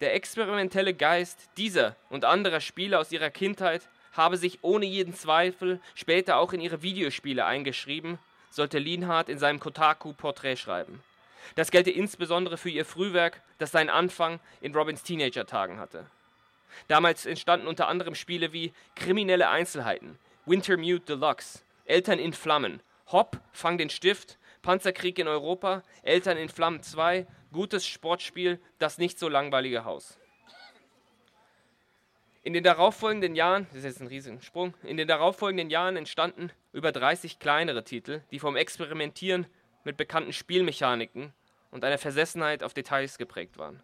Der 0.02 0.16
experimentelle 0.16 0.96
Geist 0.96 1.50
dieser 1.58 1.96
und 2.10 2.26
anderer 2.26 2.60
Spiele 2.60 3.00
aus 3.00 3.12
ihrer 3.12 3.30
Kindheit 3.30 3.88
habe 4.14 4.36
sich 4.36 4.60
ohne 4.64 4.86
jeden 4.86 5.14
Zweifel 5.14 5.80
später 5.96 6.38
auch 6.38 6.54
in 6.54 6.60
ihre 6.60 6.82
Videospiele 6.82 7.46
eingeschrieben, 7.46 8.18
sollte 8.50 8.80
Lienhardt 8.80 9.30
in 9.30 9.38
seinem 9.38 9.60
Kotaku-Porträt 9.60 10.58
schreiben. 10.58 11.02
Das 11.56 11.72
gelte 11.72 11.92
insbesondere 11.92 12.58
für 12.58 12.70
ihr 12.70 12.84
Frühwerk, 12.84 13.42
das 13.58 13.72
seinen 13.72 13.90
Anfang 13.90 14.40
in 14.60 14.76
Robins 14.76 15.04
Teenager-Tagen 15.04 15.80
hatte. 15.80 16.06
Damals 16.88 17.26
entstanden 17.26 17.68
unter 17.68 17.88
anderem 17.88 18.16
Spiele 18.16 18.54
wie 18.54 18.74
Kriminelle 18.96 19.50
Einzelheiten, 19.50 20.18
Wintermute 20.46 21.06
Deluxe, 21.06 21.60
Eltern 21.86 22.20
in 22.20 22.34
Flammen, 22.34 22.82
Hopp, 23.12 23.40
Fang 23.52 23.78
den 23.78 23.90
Stift, 23.90 24.38
Panzerkrieg 24.62 25.18
in 25.20 25.28
Europa, 25.28 25.84
Eltern 26.04 26.38
in 26.38 26.50
Flammen 26.50 26.84
2, 26.84 27.26
gutes 27.52 27.86
Sportspiel, 27.86 28.60
das 28.80 28.98
nicht 28.98 29.20
so 29.20 29.28
langweilige 29.28 29.86
Haus. 29.86 30.18
In 32.44 32.54
den 32.54 32.64
darauffolgenden 32.64 33.36
Jahren, 33.36 33.68
das 33.68 33.80
ist 33.80 33.84
jetzt 33.84 34.02
ein 34.02 34.08
riesiger 34.08 34.42
Sprung, 34.42 34.74
in 34.84 34.98
den 34.98 35.08
darauffolgenden 35.08 35.70
Jahren 35.70 35.96
entstanden 35.96 36.52
über 36.74 36.92
30 36.92 37.38
kleinere 37.38 37.84
Titel, 37.84 38.22
die 38.32 38.40
vom 38.40 38.56
Experimentieren 38.56 39.46
mit 39.84 39.98
bekannten 39.98 40.34
Spielmechaniken 40.34 41.34
und 41.70 41.84
einer 41.84 42.00
Versessenheit 42.00 42.64
auf 42.64 42.74
Details 42.74 43.18
geprägt 43.18 43.58
waren. 43.58 43.84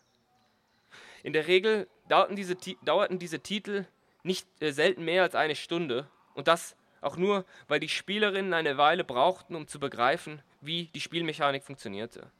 In 1.23 1.33
der 1.33 1.47
Regel 1.47 1.87
dauerten 2.07 2.35
diese, 2.35 2.55
dauerten 2.83 3.19
diese 3.19 3.41
Titel 3.41 3.85
nicht 4.23 4.47
äh, 4.59 4.71
selten 4.71 5.05
mehr 5.05 5.23
als 5.23 5.35
eine 5.35 5.55
Stunde 5.55 6.07
und 6.33 6.47
das 6.47 6.75
auch 7.01 7.17
nur, 7.17 7.45
weil 7.67 7.79
die 7.79 7.89
Spielerinnen 7.89 8.53
eine 8.53 8.77
Weile 8.77 9.03
brauchten, 9.03 9.55
um 9.55 9.67
zu 9.67 9.79
begreifen, 9.79 10.41
wie 10.61 10.85
die 10.93 11.01
Spielmechanik 11.01 11.63
funktionierte. 11.63 12.31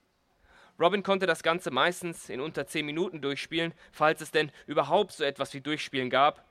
Robin 0.80 1.04
konnte 1.04 1.26
das 1.26 1.42
Ganze 1.42 1.72
meistens 1.72 2.30
in 2.30 2.40
unter 2.40 2.68
10 2.68 2.86
Minuten 2.86 3.22
durchspielen, 3.22 3.74
falls 3.92 4.22
es 4.22 4.32
denn 4.32 4.52
überhaupt 4.68 5.12
so 5.12 5.24
etwas 5.24 5.54
wie 5.54 5.62
Durchspielen 5.62 6.10
gab, 6.10 6.46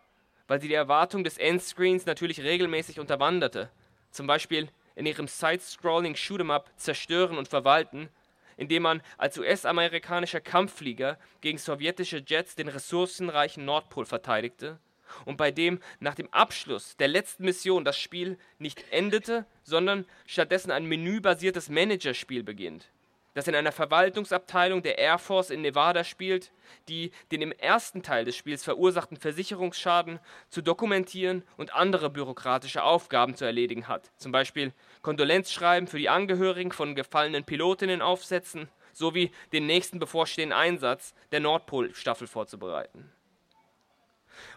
weil 0.48 0.60
sie 0.60 0.68
die 0.68 0.74
Erwartung 0.74 1.22
des 1.22 1.38
Endscreens 1.38 2.06
natürlich 2.06 2.42
regelmäßig 2.42 2.98
unterwanderte. 2.98 3.70
Zum 4.10 4.26
Beispiel 4.26 4.68
in 4.96 5.06
ihrem 5.06 5.28
Side-Scrolling 5.28 6.14
Shoot'em 6.14 6.50
Up 6.50 6.70
Zerstören 6.76 7.38
und 7.38 7.48
Verwalten, 7.48 8.08
indem 8.56 8.82
man 8.82 9.02
als 9.18 9.38
US-amerikanischer 9.38 10.40
Kampfflieger 10.40 11.18
gegen 11.40 11.58
sowjetische 11.58 12.22
Jets 12.26 12.56
den 12.56 12.68
ressourcenreichen 12.68 13.64
Nordpol 13.64 14.06
verteidigte 14.06 14.80
und 15.24 15.36
bei 15.36 15.50
dem 15.50 15.80
nach 16.00 16.14
dem 16.14 16.32
Abschluss 16.32 16.96
der 16.96 17.08
letzten 17.08 17.44
Mission 17.44 17.84
das 17.84 17.98
Spiel 17.98 18.38
nicht 18.58 18.84
endete, 18.90 19.46
sondern 19.62 20.06
stattdessen 20.26 20.70
ein 20.70 20.86
menübasiertes 20.86 21.68
Managerspiel 21.68 22.42
beginnt 22.42 22.90
das 23.36 23.46
in 23.48 23.54
einer 23.54 23.70
Verwaltungsabteilung 23.70 24.82
der 24.82 24.96
Air 24.96 25.18
Force 25.18 25.50
in 25.50 25.60
Nevada 25.60 26.04
spielt, 26.04 26.52
die 26.88 27.10
den 27.30 27.42
im 27.42 27.52
ersten 27.52 28.02
Teil 28.02 28.24
des 28.24 28.34
Spiels 28.34 28.64
verursachten 28.64 29.18
Versicherungsschaden 29.18 30.20
zu 30.48 30.62
dokumentieren 30.62 31.42
und 31.58 31.74
andere 31.74 32.08
bürokratische 32.08 32.82
Aufgaben 32.82 33.36
zu 33.36 33.44
erledigen 33.44 33.88
hat, 33.88 34.10
zum 34.16 34.32
Beispiel 34.32 34.72
Kondolenzschreiben 35.02 35.86
für 35.86 35.98
die 35.98 36.08
Angehörigen 36.08 36.72
von 36.72 36.94
gefallenen 36.94 37.44
Pilotinnen 37.44 38.00
aufsetzen, 38.00 38.70
sowie 38.94 39.30
den 39.52 39.66
nächsten 39.66 39.98
bevorstehenden 39.98 40.58
Einsatz 40.58 41.12
der 41.30 41.40
Nordpol-Staffel 41.40 42.28
vorzubereiten. 42.28 43.12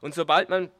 Und 0.01 0.13
sobald 0.13 0.49
man 0.49 0.71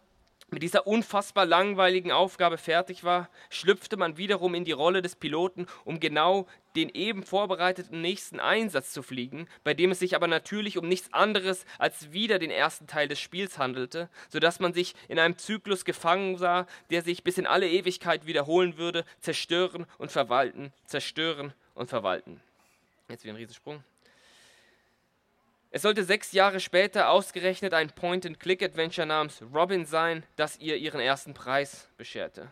mit 0.52 0.64
dieser 0.64 0.88
unfassbar 0.88 1.46
langweiligen 1.46 2.12
Aufgabe 2.12 2.58
fertig 2.58 3.04
war, 3.04 3.30
schlüpfte 3.50 3.98
man 3.98 4.18
wiederum 4.18 4.56
in 4.56 4.66
die 4.66 4.72
Rolle 4.72 5.02
des 5.02 5.16
Piloten, 5.16 5.68
um 5.86 6.00
genau 6.00 6.48
den 6.76 6.90
eben 6.90 7.24
vorbereiteten 7.24 8.02
nächsten 8.02 8.40
Einsatz 8.40 8.92
zu 8.92 9.04
fliegen, 9.04 9.48
bei 9.64 9.74
dem 9.74 9.92
es 9.92 10.00
sich 10.00 10.16
aber 10.16 10.28
natürlich 10.28 10.78
um 10.78 10.88
nichts 10.88 11.14
anderes 11.14 11.66
als 11.78 12.12
wieder 12.12 12.40
den 12.40 12.52
ersten 12.52 12.88
Teil 12.88 13.08
des 13.08 13.20
Spiels 13.20 13.58
handelte, 13.58 14.10
so 14.30 14.40
dass 14.40 14.60
man 14.60 14.74
sich 14.74 14.96
in 15.08 15.20
einem 15.20 15.38
Zyklus 15.38 15.86
gefangen 15.86 16.38
sah, 16.38 16.68
der 16.90 17.02
sich 17.02 17.24
bis 17.24 17.38
in 17.38 17.48
alle 17.48 17.70
Ewigkeit 17.70 18.26
wiederholen 18.26 18.78
würde, 18.78 19.06
zerstören 19.20 19.86
und 19.98 20.12
verwalten, 20.12 20.74
zerstören 20.86 21.54
und 21.76 21.90
verwalten. 21.90 22.42
Jetzt 23.08 23.24
wieder 23.24 23.34
ein 23.34 23.38
Riesensprung. 23.38 23.84
Es 25.72 25.84
sollte 25.84 26.04
sechs 26.04 26.32
Jahre 26.32 26.60
später 26.60 27.10
ausgerechnet 27.10 27.76
ein 27.76 27.92
Point-and-Click-Adventure 27.92 29.06
namens 29.06 29.44
Robin 29.54 29.86
sein, 29.86 30.24
das 30.36 30.58
ihr 30.58 30.78
ihren 30.78 31.00
ersten 31.00 31.36
Preis 31.36 31.90
bescherte. 31.96 32.52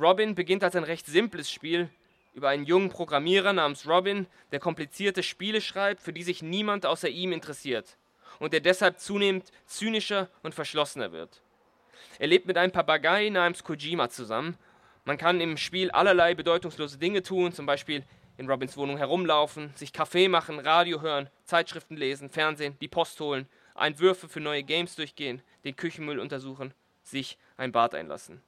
Robin 0.00 0.34
beginnt 0.34 0.64
als 0.64 0.74
ein 0.74 0.82
recht 0.82 1.06
simples 1.06 1.48
Spiel 1.48 1.88
über 2.34 2.48
einen 2.48 2.64
jungen 2.64 2.90
Programmierer 2.90 3.52
namens 3.52 3.86
Robin, 3.86 4.26
der 4.50 4.58
komplizierte 4.58 5.22
Spiele 5.22 5.60
schreibt, 5.60 6.02
für 6.02 6.12
die 6.12 6.24
sich 6.24 6.42
niemand 6.42 6.86
außer 6.86 7.08
ihm 7.08 7.30
interessiert 7.32 7.96
und 8.40 8.52
der 8.52 8.60
deshalb 8.60 8.98
zunehmend 8.98 9.52
zynischer 9.66 10.28
und 10.42 10.56
verschlossener 10.56 11.12
wird. 11.12 11.40
Er 12.18 12.26
lebt 12.26 12.46
mit 12.46 12.58
einem 12.58 12.72
Papagei 12.72 13.28
namens 13.28 13.62
Kojima 13.62 14.08
zusammen. 14.08 14.58
Man 15.04 15.18
kann 15.18 15.40
im 15.40 15.56
Spiel 15.56 15.90
allerlei 15.92 16.34
bedeutungslose 16.34 16.98
Dinge 16.98 17.22
tun, 17.22 17.52
zum 17.52 17.66
Beispiel 17.66 18.04
in 18.38 18.48
Robins 18.48 18.76
Wohnung 18.76 18.96
herumlaufen, 18.96 19.72
sich 19.74 19.92
Kaffee 19.92 20.28
machen, 20.28 20.60
Radio 20.60 21.02
hören, 21.02 21.28
Zeitschriften 21.44 21.96
lesen, 21.96 22.30
Fernsehen, 22.30 22.78
die 22.80 22.88
Post 22.88 23.20
holen, 23.20 23.48
Entwürfe 23.76 24.28
für 24.28 24.40
neue 24.40 24.62
Games 24.62 24.94
durchgehen, 24.94 25.42
den 25.64 25.76
Küchenmüll 25.76 26.20
untersuchen, 26.20 26.72
sich 27.02 27.36
ein 27.56 27.72
Bad 27.72 27.94
einlassen. 27.94 28.40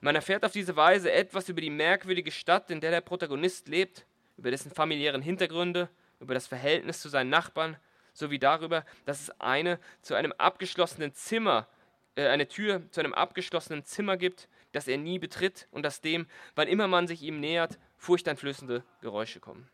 Man 0.00 0.14
erfährt 0.14 0.44
auf 0.44 0.52
diese 0.52 0.76
Weise 0.76 1.12
etwas 1.12 1.48
über 1.48 1.60
die 1.60 1.70
merkwürdige 1.70 2.30
Stadt, 2.30 2.70
in 2.70 2.80
der 2.80 2.90
der 2.90 3.00
Protagonist 3.02 3.68
lebt, 3.68 4.06
über 4.36 4.50
dessen 4.50 4.70
familiären 4.70 5.22
Hintergründe, 5.22 5.88
über 6.20 6.34
das 6.34 6.46
Verhältnis 6.46 7.00
zu 7.00 7.08
seinen 7.08 7.30
Nachbarn, 7.30 7.76
sowie 8.14 8.38
darüber, 8.38 8.84
dass 9.04 9.20
es 9.20 9.40
eine 9.40 9.78
zu 10.00 10.14
einem 10.14 10.32
abgeschlossenen 10.32 11.12
Zimmer, 11.12 11.68
äh, 12.14 12.28
eine 12.28 12.48
Tür 12.48 12.82
zu 12.90 13.00
einem 13.00 13.12
abgeschlossenen 13.12 13.84
Zimmer 13.84 14.16
gibt, 14.16 14.48
das 14.72 14.88
er 14.88 14.96
nie 14.96 15.18
betritt 15.18 15.68
und 15.70 15.82
das 15.82 16.00
dem, 16.00 16.26
wann 16.54 16.68
immer 16.68 16.88
man 16.88 17.06
sich 17.06 17.22
ihm 17.22 17.40
nähert, 17.40 17.78
furchteinflößende 17.96 18.84
Geräusche 19.00 19.40
kommen. 19.40 19.68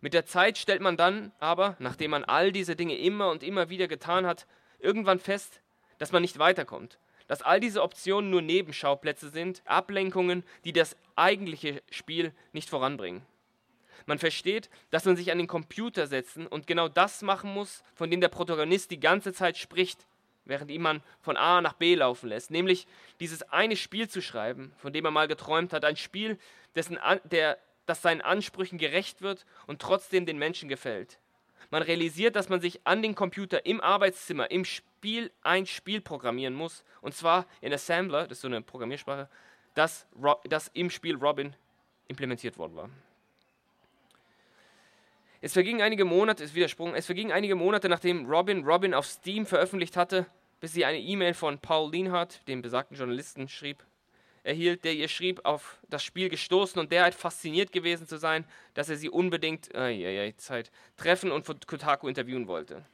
Mit 0.00 0.14
der 0.14 0.26
Zeit 0.26 0.58
stellt 0.58 0.82
man 0.82 0.96
dann 0.96 1.32
aber, 1.38 1.76
nachdem 1.78 2.10
man 2.10 2.24
all 2.24 2.52
diese 2.52 2.76
Dinge 2.76 2.96
immer 2.96 3.30
und 3.30 3.42
immer 3.42 3.68
wieder 3.68 3.88
getan 3.88 4.26
hat, 4.26 4.46
irgendwann 4.78 5.18
fest, 5.18 5.60
dass 5.98 6.12
man 6.12 6.22
nicht 6.22 6.38
weiterkommt, 6.38 6.98
dass 7.26 7.42
all 7.42 7.60
diese 7.60 7.82
Optionen 7.82 8.30
nur 8.30 8.42
Nebenschauplätze 8.42 9.30
sind, 9.30 9.62
Ablenkungen, 9.64 10.44
die 10.64 10.72
das 10.72 10.96
eigentliche 11.14 11.82
Spiel 11.90 12.32
nicht 12.52 12.68
voranbringen. 12.68 13.22
Man 14.04 14.18
versteht, 14.18 14.70
dass 14.90 15.04
man 15.04 15.16
sich 15.16 15.32
an 15.32 15.38
den 15.38 15.48
Computer 15.48 16.06
setzen 16.06 16.46
und 16.46 16.66
genau 16.66 16.88
das 16.88 17.22
machen 17.22 17.52
muss, 17.52 17.82
von 17.94 18.10
dem 18.10 18.20
der 18.20 18.28
Protagonist 18.28 18.90
die 18.90 19.00
ganze 19.00 19.32
Zeit 19.32 19.56
spricht, 19.56 20.06
während 20.46 20.70
ihn 20.70 20.82
man 20.82 21.02
von 21.20 21.36
A 21.36 21.60
nach 21.60 21.74
B 21.74 21.94
laufen 21.94 22.28
lässt, 22.28 22.50
nämlich 22.50 22.86
dieses 23.20 23.42
eine 23.50 23.76
Spiel 23.76 24.08
zu 24.08 24.22
schreiben, 24.22 24.72
von 24.78 24.92
dem 24.92 25.04
er 25.04 25.10
mal 25.10 25.28
geträumt 25.28 25.72
hat, 25.72 25.84
ein 25.84 25.96
Spiel, 25.96 26.38
dessen, 26.74 26.98
der, 27.24 27.58
das 27.84 28.02
seinen 28.02 28.20
Ansprüchen 28.20 28.78
gerecht 28.78 29.22
wird 29.22 29.44
und 29.66 29.82
trotzdem 29.82 30.26
den 30.26 30.38
Menschen 30.38 30.68
gefällt. 30.68 31.18
Man 31.70 31.82
realisiert, 31.82 32.36
dass 32.36 32.48
man 32.48 32.60
sich 32.60 32.86
an 32.86 33.02
den 33.02 33.14
Computer 33.14 33.66
im 33.66 33.80
Arbeitszimmer, 33.80 34.50
im 34.50 34.64
Spiel 34.64 35.32
ein 35.42 35.66
Spiel 35.66 36.00
programmieren 36.00 36.54
muss, 36.54 36.84
und 37.00 37.14
zwar 37.14 37.46
in 37.60 37.72
Assembler, 37.72 38.22
das 38.22 38.38
ist 38.38 38.42
so 38.42 38.48
eine 38.48 38.62
Programmiersprache, 38.62 39.28
das, 39.74 40.06
das 40.44 40.68
im 40.74 40.90
Spiel 40.90 41.16
Robin 41.16 41.54
implementiert 42.08 42.56
worden 42.56 42.76
war. 42.76 42.90
Es 45.46 45.52
vergingen 45.52 45.80
einige 45.80 46.04
Monate, 46.04 46.42
ist 46.42 46.56
Widersprung, 46.56 46.96
es 46.96 47.06
vergingen 47.06 47.30
einige 47.30 47.54
Monate, 47.54 47.88
nachdem 47.88 48.26
Robin 48.26 48.64
Robin 48.64 48.94
auf 48.94 49.06
Steam 49.06 49.46
veröffentlicht 49.46 49.96
hatte, 49.96 50.26
bis 50.58 50.72
sie 50.72 50.84
eine 50.84 50.98
E-Mail 50.98 51.34
von 51.34 51.60
Paul 51.60 51.92
Lienhardt, 51.92 52.40
dem 52.48 52.62
besagten 52.62 52.96
Journalisten, 52.96 53.46
schrieb, 53.46 53.84
erhielt, 54.42 54.84
der 54.84 54.94
ihr 54.94 55.06
schrieb, 55.06 55.42
auf 55.44 55.78
das 55.88 56.02
Spiel 56.02 56.30
gestoßen 56.30 56.80
und 56.80 56.90
derart 56.90 57.14
fasziniert 57.14 57.70
gewesen 57.70 58.08
zu 58.08 58.16
sein, 58.16 58.44
dass 58.74 58.88
er 58.88 58.96
sie 58.96 59.08
unbedingt 59.08 59.72
äh, 59.72 59.90
ja, 59.90 60.10
ja, 60.10 60.36
Zeit, 60.36 60.72
treffen 60.96 61.30
und 61.30 61.46
von 61.46 61.60
Kotaku 61.64 62.08
interviewen 62.08 62.48
wollte. 62.48 62.84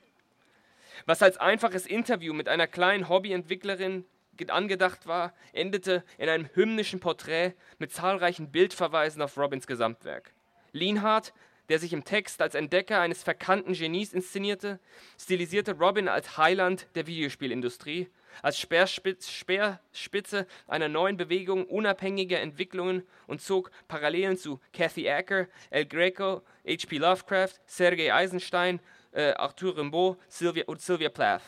Was 1.07 1.23
als 1.23 1.39
einfaches 1.39 1.87
Interview 1.87 2.35
mit 2.35 2.49
einer 2.49 2.67
kleinen 2.67 3.09
Hobbyentwicklerin 3.09 4.05
angedacht 4.49 5.07
war, 5.07 5.33
endete 5.55 6.05
in 6.19 6.29
einem 6.29 6.51
hymnischen 6.53 7.01
Porträt 7.01 7.55
mit 7.79 7.93
zahlreichen 7.93 8.53
Bildverweisen 8.53 9.23
auf 9.23 9.39
Robins 9.39 9.67
Gesamtwerk. 9.67 10.35
Lienhardt 10.73 11.33
der 11.69 11.79
sich 11.79 11.93
im 11.93 12.05
Text 12.05 12.43
als 12.43 12.55
Entdecker 12.55 13.01
eines 13.01 13.23
verkannten 13.23 13.73
Genies 13.73 14.13
inszenierte, 14.13 14.79
stilisierte 15.19 15.73
Robin 15.73 16.09
als 16.09 16.37
Heiland 16.37 16.87
der 16.95 17.07
Videospielindustrie, 17.07 18.09
als 18.41 18.59
Speerspitz, 18.59 19.31
Speerspitze 19.31 20.47
einer 20.67 20.89
neuen 20.89 21.17
Bewegung 21.17 21.67
unabhängiger 21.67 22.41
Entwicklungen 22.41 23.03
und 23.27 23.43
zog 23.43 23.71
Parallelen 23.89 24.37
zu 24.37 24.61
Kathy 24.73 25.09
Acker, 25.09 25.49
El 25.71 25.87
Greco, 25.87 26.43
H.P. 26.67 26.99
Lovecraft, 26.99 27.55
Sergei 27.67 28.13
Eisenstein, 28.13 28.81
äh, 29.13 29.33
Arthur 29.33 29.77
Rimbaud 29.77 30.19
Sylvia, 30.29 30.65
und 30.67 30.81
Sylvia 30.81 31.11
Plath. 31.11 31.43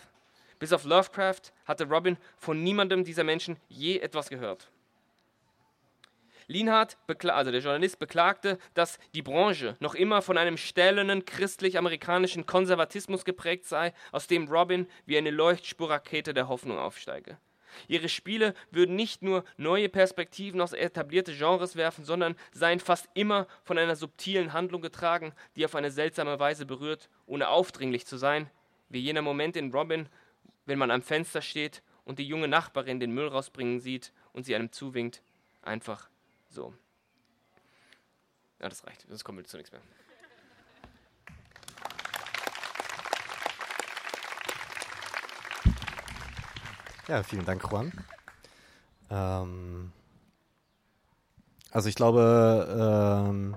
Bis 0.58 0.72
auf 0.72 0.84
Lovecraft 0.84 1.52
hatte 1.64 1.88
Robin 1.88 2.16
von 2.36 2.62
niemandem 2.62 3.04
dieser 3.04 3.24
Menschen 3.24 3.56
je 3.68 3.98
etwas 3.98 4.28
gehört. 4.28 4.70
Lienhardt, 6.46 6.96
also 7.28 7.50
der 7.50 7.60
Journalist, 7.60 7.98
beklagte, 7.98 8.58
dass 8.74 8.98
die 9.14 9.22
Branche 9.22 9.76
noch 9.80 9.94
immer 9.94 10.22
von 10.22 10.38
einem 10.38 10.56
stählernen 10.56 11.24
christlich-amerikanischen 11.24 12.46
Konservatismus 12.46 13.24
geprägt 13.24 13.66
sei, 13.66 13.92
aus 14.12 14.26
dem 14.26 14.48
Robin 14.48 14.86
wie 15.06 15.18
eine 15.18 15.30
Leuchtspurrakete 15.30 16.34
der 16.34 16.48
Hoffnung 16.48 16.78
aufsteige. 16.78 17.38
Ihre 17.88 18.08
Spiele 18.08 18.54
würden 18.70 18.96
nicht 18.96 19.22
nur 19.22 19.44
neue 19.56 19.88
Perspektiven 19.88 20.60
aus 20.60 20.72
etablierte 20.72 21.34
Genres 21.34 21.76
werfen, 21.76 22.04
sondern 22.04 22.36
seien 22.52 22.80
fast 22.80 23.08
immer 23.14 23.46
von 23.64 23.78
einer 23.78 23.96
subtilen 23.96 24.52
Handlung 24.52 24.80
getragen, 24.80 25.32
die 25.56 25.64
auf 25.64 25.74
eine 25.74 25.90
seltsame 25.90 26.38
Weise 26.38 26.66
berührt, 26.66 27.08
ohne 27.26 27.48
aufdringlich 27.48 28.06
zu 28.06 28.16
sein, 28.16 28.50
wie 28.88 29.00
jener 29.00 29.22
Moment 29.22 29.56
in 29.56 29.72
Robin, 29.72 30.08
wenn 30.66 30.78
man 30.78 30.90
am 30.90 31.02
Fenster 31.02 31.42
steht 31.42 31.82
und 32.04 32.18
die 32.18 32.26
junge 32.26 32.48
Nachbarin 32.48 33.00
den 33.00 33.12
Müll 33.12 33.28
rausbringen 33.28 33.80
sieht 33.80 34.12
und 34.32 34.44
sie 34.44 34.54
einem 34.54 34.72
zuwinkt, 34.72 35.22
einfach 35.62 36.08
so. 36.54 36.72
Ja, 38.60 38.68
das 38.68 38.86
reicht. 38.86 39.04
Sonst 39.08 39.24
kommen 39.24 39.38
wir 39.38 39.44
zu 39.44 39.56
nichts 39.56 39.72
mehr. 39.72 39.82
Ja, 47.08 47.22
vielen 47.22 47.44
Dank, 47.44 47.62
Juan. 47.70 47.92
Ähm, 49.10 49.92
also 51.70 51.88
ich 51.88 51.94
glaube, 51.94 53.26
ähm, 53.28 53.56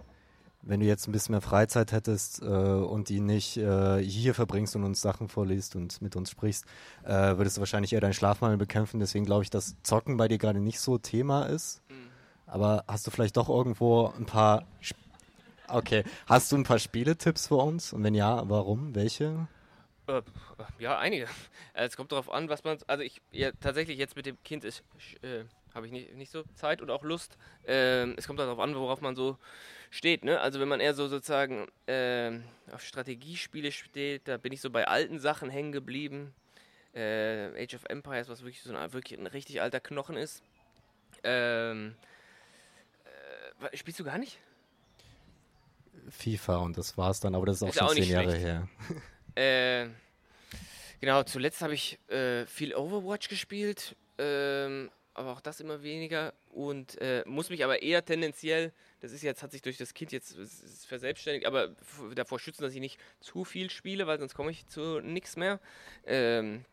wenn 0.63 0.81
du 0.81 0.85
jetzt 0.85 1.07
ein 1.07 1.13
bisschen 1.13 1.31
mehr 1.31 1.41
Freizeit 1.41 1.93
hättest 1.93 2.41
äh, 2.41 2.45
und 2.45 3.07
die 3.07 3.21
nicht 3.21 3.55
äh, 3.55 4.03
hier 4.03 4.33
verbringst 4.33 4.75
und 4.75 4.83
uns 4.83 5.01
Sachen 5.01 5.29
vorliest 5.29 5.77
und 5.77 6.01
mit 6.01 6.17
uns 6.17 6.29
sprichst, 6.29 6.65
äh, 7.05 7.37
würdest 7.37 7.55
du 7.55 7.61
wahrscheinlich 7.61 7.93
eher 7.93 8.01
deinen 8.01 8.13
Schlafmangel 8.13 8.57
bekämpfen. 8.57 8.99
Deswegen 8.99 9.23
glaube 9.23 9.43
ich, 9.43 9.49
dass 9.49 9.75
Zocken 9.83 10.17
bei 10.17 10.27
dir 10.27 10.37
gerade 10.37 10.59
nicht 10.59 10.81
so 10.81 10.97
Thema 10.97 11.43
ist. 11.43 11.81
Mhm. 11.89 12.06
Aber 12.47 12.83
hast 12.87 13.05
du 13.05 13.11
vielleicht 13.11 13.37
doch 13.37 13.49
irgendwo 13.49 14.13
ein 14.17 14.25
paar. 14.25 14.65
Sp 14.81 14.97
okay, 15.67 16.03
hast 16.27 16.51
du 16.51 16.55
ein 16.55 16.63
paar 16.63 16.79
Spieletipps 16.79 17.47
für 17.47 17.57
uns? 17.57 17.93
Und 17.93 18.03
wenn 18.03 18.15
ja, 18.15 18.49
warum? 18.49 18.95
Welche? 18.95 19.47
Äh, 20.07 20.21
ja, 20.79 20.97
einige. 20.97 21.25
Äh, 21.25 21.27
es 21.85 21.97
kommt 21.97 22.11
darauf 22.11 22.31
an, 22.31 22.49
was 22.49 22.63
man. 22.63 22.77
Also 22.87 23.03
ich 23.03 23.21
ja, 23.31 23.51
tatsächlich 23.59 23.97
jetzt 23.97 24.15
mit 24.15 24.25
dem 24.25 24.41
Kind 24.43 24.63
ist 24.63 24.83
äh, 25.21 25.43
habe 25.77 25.85
ich 25.85 25.91
nicht, 25.91 26.15
nicht 26.15 26.31
so 26.31 26.43
Zeit 26.55 26.81
und 26.81 26.89
auch 26.89 27.03
Lust. 27.03 27.37
Ähm, 27.65 28.15
es 28.17 28.27
kommt 28.27 28.39
darauf 28.39 28.59
an, 28.59 28.75
worauf 28.75 28.99
man 28.99 29.15
so 29.15 29.37
steht. 29.91 30.25
Ne? 30.25 30.41
Also 30.41 30.59
wenn 30.59 30.67
man 30.67 30.79
eher 30.79 30.93
so 30.93 31.07
sozusagen 31.07 31.67
äh, 31.85 32.39
auf 32.71 32.83
Strategiespiele 32.83 33.71
steht, 33.71 34.27
da 34.27 34.37
bin 34.37 34.51
ich 34.51 34.59
so 34.59 34.71
bei 34.71 34.87
alten 34.87 35.19
Sachen 35.19 35.49
hängen 35.49 35.71
geblieben. 35.71 36.33
Äh, 36.93 37.63
Age 37.63 37.75
of 37.75 37.85
Empires, 37.85 38.27
was 38.27 38.41
wirklich 38.41 38.63
so 38.63 38.75
ein, 38.75 38.93
wirklich 38.93 39.19
ein 39.19 39.27
richtig 39.27 39.61
alter 39.61 39.79
Knochen 39.79 40.17
ist. 40.17 40.41
Ähm, 41.23 41.95
Spielst 43.73 43.99
du 43.99 44.03
gar 44.03 44.17
nicht? 44.17 44.39
FIFA 46.09 46.57
und 46.57 46.77
das 46.77 46.97
war's 46.97 47.19
dann, 47.19 47.35
aber 47.35 47.45
das 47.45 47.57
ist 47.57 47.63
auch 47.63 47.69
ist 47.69 47.77
schon 47.79 47.87
auch 47.87 47.93
zehn 47.93 48.09
Jahre 48.09 48.35
her. 48.35 48.67
äh, 49.35 49.87
genau, 50.99 51.23
zuletzt 51.23 51.61
habe 51.61 51.73
ich 51.73 51.99
äh, 52.09 52.45
viel 52.45 52.75
Overwatch 52.75 53.27
gespielt, 53.29 53.95
ähm, 54.17 54.89
aber 55.13 55.31
auch 55.31 55.41
das 55.41 55.59
immer 55.59 55.81
weniger 55.83 56.33
und 56.51 56.99
äh, 57.01 57.23
muss 57.25 57.49
mich 57.49 57.63
aber 57.63 57.81
eher 57.81 58.05
tendenziell, 58.05 58.71
das 59.01 59.11
ist 59.11 59.23
jetzt, 59.23 59.43
hat 59.43 59.51
sich 59.51 59.61
durch 59.61 59.77
das 59.77 59.93
Kind 59.93 60.11
jetzt 60.11 60.37
verselbstständigt, 60.87 61.45
aber 61.45 61.75
davor 62.15 62.39
schützen, 62.39 62.63
dass 62.63 62.73
ich 62.73 62.79
nicht 62.79 62.99
zu 63.19 63.43
viel 63.43 63.69
spiele, 63.69 64.07
weil 64.07 64.19
sonst 64.19 64.35
komme 64.35 64.51
ich 64.51 64.67
zu 64.67 64.99
nichts 65.01 65.35
mehr. 65.35 65.59
Ähm, 66.05 66.63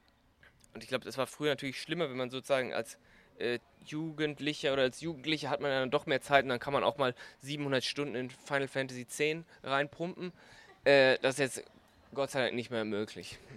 und 0.75 0.83
ich 0.83 0.88
glaube, 0.88 1.05
das 1.05 1.18
war 1.18 1.27
früher 1.27 1.51
natürlich 1.51 1.81
schlimmer, 1.81 2.11
wenn 2.11 2.16
man 2.16 2.31
sozusagen 2.31 2.73
als 2.73 2.99
äh, 3.38 3.59
Jugendlicher 3.87 4.73
oder 4.73 4.83
als 4.83 5.01
Jugendlicher 5.01 5.51
hat 5.51 5.61
man 5.61 5.70
dann 5.70 5.90
doch 5.90 6.07
mehr 6.07 6.20
Zeit 6.20 6.44
und 6.44 6.49
dann 6.51 6.59
kann 6.59 6.73
man 6.73 6.85
auch 6.85 6.97
mal 6.97 7.14
700 7.40 7.85
Stunden 7.85 8.14
in 8.14 8.31
Final 8.31 8.68
Fantasy 8.68 9.03
X 9.03 9.20
reinpumpen. 9.62 10.33
Äh, 10.85 11.18
das 11.20 11.35
ist 11.35 11.38
jetzt 11.38 11.64
Gott 12.14 12.31
sei 12.31 12.42
Dank 12.42 12.55
nicht 12.55 12.70
mehr 12.70 12.85
möglich. 12.85 13.38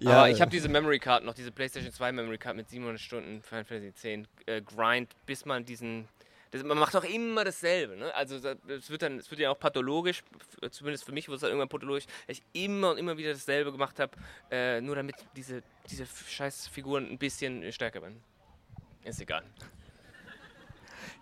Ja, 0.00 0.10
Aber 0.10 0.30
ich 0.30 0.40
habe 0.40 0.50
diese 0.50 0.68
Memory 0.68 0.98
Card 0.98 1.24
noch, 1.24 1.34
diese 1.34 1.52
PlayStation 1.52 1.92
2 1.92 2.12
Memory 2.12 2.38
Card 2.38 2.56
mit 2.56 2.68
700 2.68 3.00
Stunden 3.00 3.42
Final 3.42 3.64
Fantasy 3.64 3.88
X 3.88 4.28
äh, 4.46 4.60
Grind, 4.60 5.14
bis 5.24 5.44
man 5.44 5.64
diesen 5.64 6.08
das, 6.50 6.62
man 6.62 6.78
macht 6.78 6.96
auch 6.96 7.04
immer 7.04 7.44
dasselbe. 7.44 7.96
Ne? 7.96 8.14
Also 8.14 8.36
es 8.36 8.90
wird 8.90 9.02
dann, 9.02 9.18
es 9.18 9.30
wird 9.30 9.40
ja 9.40 9.50
auch 9.50 9.58
pathologisch, 9.58 10.22
zumindest 10.70 11.04
für 11.04 11.12
mich 11.12 11.28
wurde 11.28 11.36
es 11.36 11.40
dann 11.42 11.50
irgendwann 11.50 11.68
pathologisch, 11.68 12.06
dass 12.26 12.38
ich 12.38 12.42
immer 12.52 12.92
und 12.92 12.98
immer 12.98 13.16
wieder 13.16 13.32
dasselbe 13.32 13.72
gemacht 13.72 13.98
habe, 14.00 14.12
äh, 14.50 14.80
nur 14.80 14.96
damit 14.96 15.16
diese, 15.36 15.62
diese 15.90 16.06
scheiß 16.06 16.68
Figuren 16.68 17.08
ein 17.10 17.18
bisschen 17.18 17.70
stärker 17.72 18.02
werden. 18.02 18.20
Ist 19.04 19.20
egal. 19.20 19.44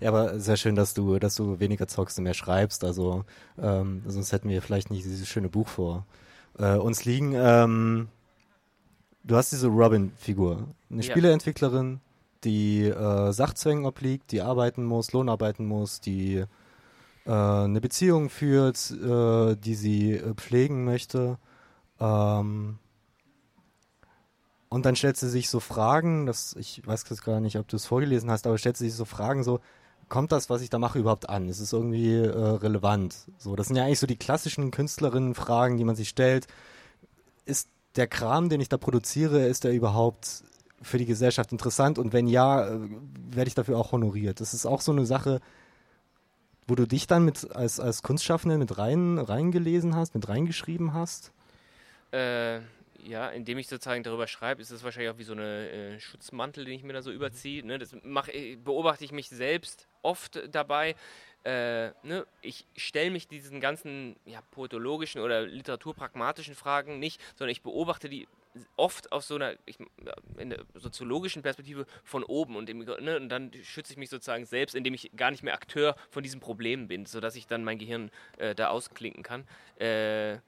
Ja, 0.00 0.10
aber 0.10 0.38
sehr 0.38 0.56
schön, 0.56 0.74
dass 0.74 0.94
du, 0.94 1.18
dass 1.18 1.36
du 1.36 1.58
weniger 1.58 1.88
zockst 1.88 2.18
und 2.18 2.24
mehr 2.24 2.34
schreibst. 2.34 2.84
Also 2.84 3.24
ähm, 3.58 4.02
sonst 4.06 4.32
hätten 4.32 4.48
wir 4.48 4.60
vielleicht 4.60 4.90
nicht 4.90 5.04
dieses 5.04 5.26
schöne 5.26 5.48
Buch 5.48 5.68
vor 5.68 6.06
äh, 6.58 6.74
uns 6.74 7.04
liegen. 7.04 7.32
Ähm, 7.34 8.08
du 9.24 9.36
hast 9.36 9.52
diese 9.52 9.68
Robin-Figur, 9.68 10.68
eine 10.90 11.02
ja. 11.02 11.10
Spieleentwicklerin, 11.10 12.00
die 12.44 12.84
äh, 12.84 13.32
Sachzwängen 13.32 13.86
obliegt, 13.86 14.32
die 14.32 14.42
arbeiten 14.42 14.84
muss, 14.84 15.12
Lohn 15.12 15.28
arbeiten 15.28 15.66
muss, 15.66 16.00
die 16.00 16.44
äh, 17.26 17.30
eine 17.30 17.80
Beziehung 17.80 18.30
führt, 18.30 18.90
äh, 18.90 19.56
die 19.56 19.74
sie 19.74 20.12
äh, 20.12 20.34
pflegen 20.34 20.84
möchte. 20.84 21.38
Ähm, 22.00 22.78
und 24.68 24.84
dann 24.84 24.96
stellt 24.96 25.16
sie 25.16 25.28
sich 25.28 25.48
so 25.48 25.60
Fragen, 25.60 26.26
das, 26.26 26.54
ich 26.58 26.86
weiß 26.86 27.04
jetzt 27.08 27.24
gar 27.24 27.40
nicht, 27.40 27.56
ob 27.58 27.68
du 27.68 27.76
es 27.76 27.86
vorgelesen 27.86 28.30
hast, 28.30 28.46
aber 28.46 28.58
stellt 28.58 28.76
sie 28.76 28.86
sich 28.86 28.96
so 28.96 29.04
Fragen 29.04 29.42
so, 29.42 29.60
kommt 30.08 30.32
das, 30.32 30.50
was 30.50 30.62
ich 30.62 30.70
da 30.70 30.78
mache, 30.78 30.98
überhaupt 30.98 31.28
an? 31.28 31.48
Ist 31.48 31.60
es 31.60 31.72
irgendwie 31.72 32.14
äh, 32.14 32.30
relevant? 32.30 33.14
So, 33.38 33.56
das 33.56 33.68
sind 33.68 33.76
ja 33.76 33.84
eigentlich 33.84 33.98
so 33.98 34.06
die 34.06 34.16
klassischen 34.16 34.70
Künstlerinnen-Fragen, 34.70 35.76
die 35.76 35.84
man 35.84 35.96
sich 35.96 36.08
stellt. 36.08 36.46
Ist 37.44 37.68
der 37.96 38.06
Kram, 38.06 38.48
den 38.48 38.60
ich 38.60 38.68
da 38.68 38.76
produziere, 38.76 39.46
ist 39.46 39.64
der 39.64 39.72
überhaupt 39.72 40.44
für 40.82 40.98
die 40.98 41.06
Gesellschaft 41.06 41.52
interessant? 41.52 41.98
Und 41.98 42.12
wenn 42.12 42.26
ja, 42.26 42.68
äh, 42.68 42.78
werde 43.30 43.48
ich 43.48 43.54
dafür 43.54 43.78
auch 43.78 43.92
honoriert. 43.92 44.40
Das 44.40 44.54
ist 44.54 44.66
auch 44.66 44.80
so 44.80 44.92
eine 44.92 45.06
Sache, 45.06 45.40
wo 46.66 46.74
du 46.74 46.86
dich 46.86 47.06
dann 47.06 47.24
mit 47.24 47.50
als, 47.54 47.80
als 47.80 48.02
Kunstschaffende 48.02 48.58
mit 48.58 48.76
rein 48.78 49.18
reingelesen 49.18 49.94
hast, 49.94 50.14
mit 50.14 50.28
reingeschrieben 50.28 50.94
hast? 50.94 51.32
Äh, 52.12 52.60
ja, 53.06 53.28
indem 53.28 53.58
ich 53.58 53.68
sozusagen 53.68 54.02
darüber 54.02 54.26
schreibe, 54.26 54.60
ist 54.60 54.70
es 54.70 54.82
wahrscheinlich 54.82 55.10
auch 55.10 55.18
wie 55.18 55.24
so 55.24 55.34
ein 55.34 55.38
äh, 55.38 56.00
Schutzmantel, 56.00 56.64
den 56.64 56.74
ich 56.74 56.82
mir 56.82 56.92
da 56.92 57.02
so 57.02 57.12
überziehe. 57.12 57.64
Ne? 57.64 57.78
Das 57.78 57.94
mach, 58.02 58.28
beobachte 58.64 59.04
ich 59.04 59.12
mich 59.12 59.28
selbst 59.28 59.86
oft 60.02 60.42
dabei. 60.50 60.96
Äh, 61.44 61.90
ne? 62.02 62.26
Ich 62.42 62.66
stelle 62.76 63.10
mich 63.10 63.28
diesen 63.28 63.60
ganzen 63.60 64.16
ja, 64.24 64.40
poetologischen 64.50 65.20
oder 65.20 65.42
literaturpragmatischen 65.42 66.56
Fragen 66.56 66.98
nicht, 66.98 67.20
sondern 67.36 67.52
ich 67.52 67.62
beobachte 67.62 68.08
die 68.08 68.26
oft 68.76 69.12
aus 69.12 69.28
so 69.28 69.36
einer 69.36 69.54
ich, 69.66 69.78
in 70.38 70.50
der 70.50 70.64
soziologischen 70.74 71.42
Perspektive 71.42 71.86
von 72.04 72.24
oben 72.24 72.56
und, 72.56 72.68
im, 72.68 72.78
ne, 72.78 73.16
und 73.16 73.28
dann 73.28 73.52
schütze 73.62 73.92
ich 73.92 73.98
mich 73.98 74.10
sozusagen 74.10 74.44
selbst, 74.44 74.74
indem 74.74 74.94
ich 74.94 75.10
gar 75.16 75.30
nicht 75.30 75.42
mehr 75.42 75.54
Akteur 75.54 75.96
von 76.10 76.22
diesem 76.22 76.40
Problem 76.40 76.88
bin, 76.88 77.06
sodass 77.06 77.36
ich 77.36 77.46
dann 77.46 77.64
mein 77.64 77.78
Gehirn 77.78 78.10
äh, 78.38 78.54
da 78.54 78.68
ausklinken 78.68 79.22
kann. 79.22 79.46
Äh, 79.78 80.38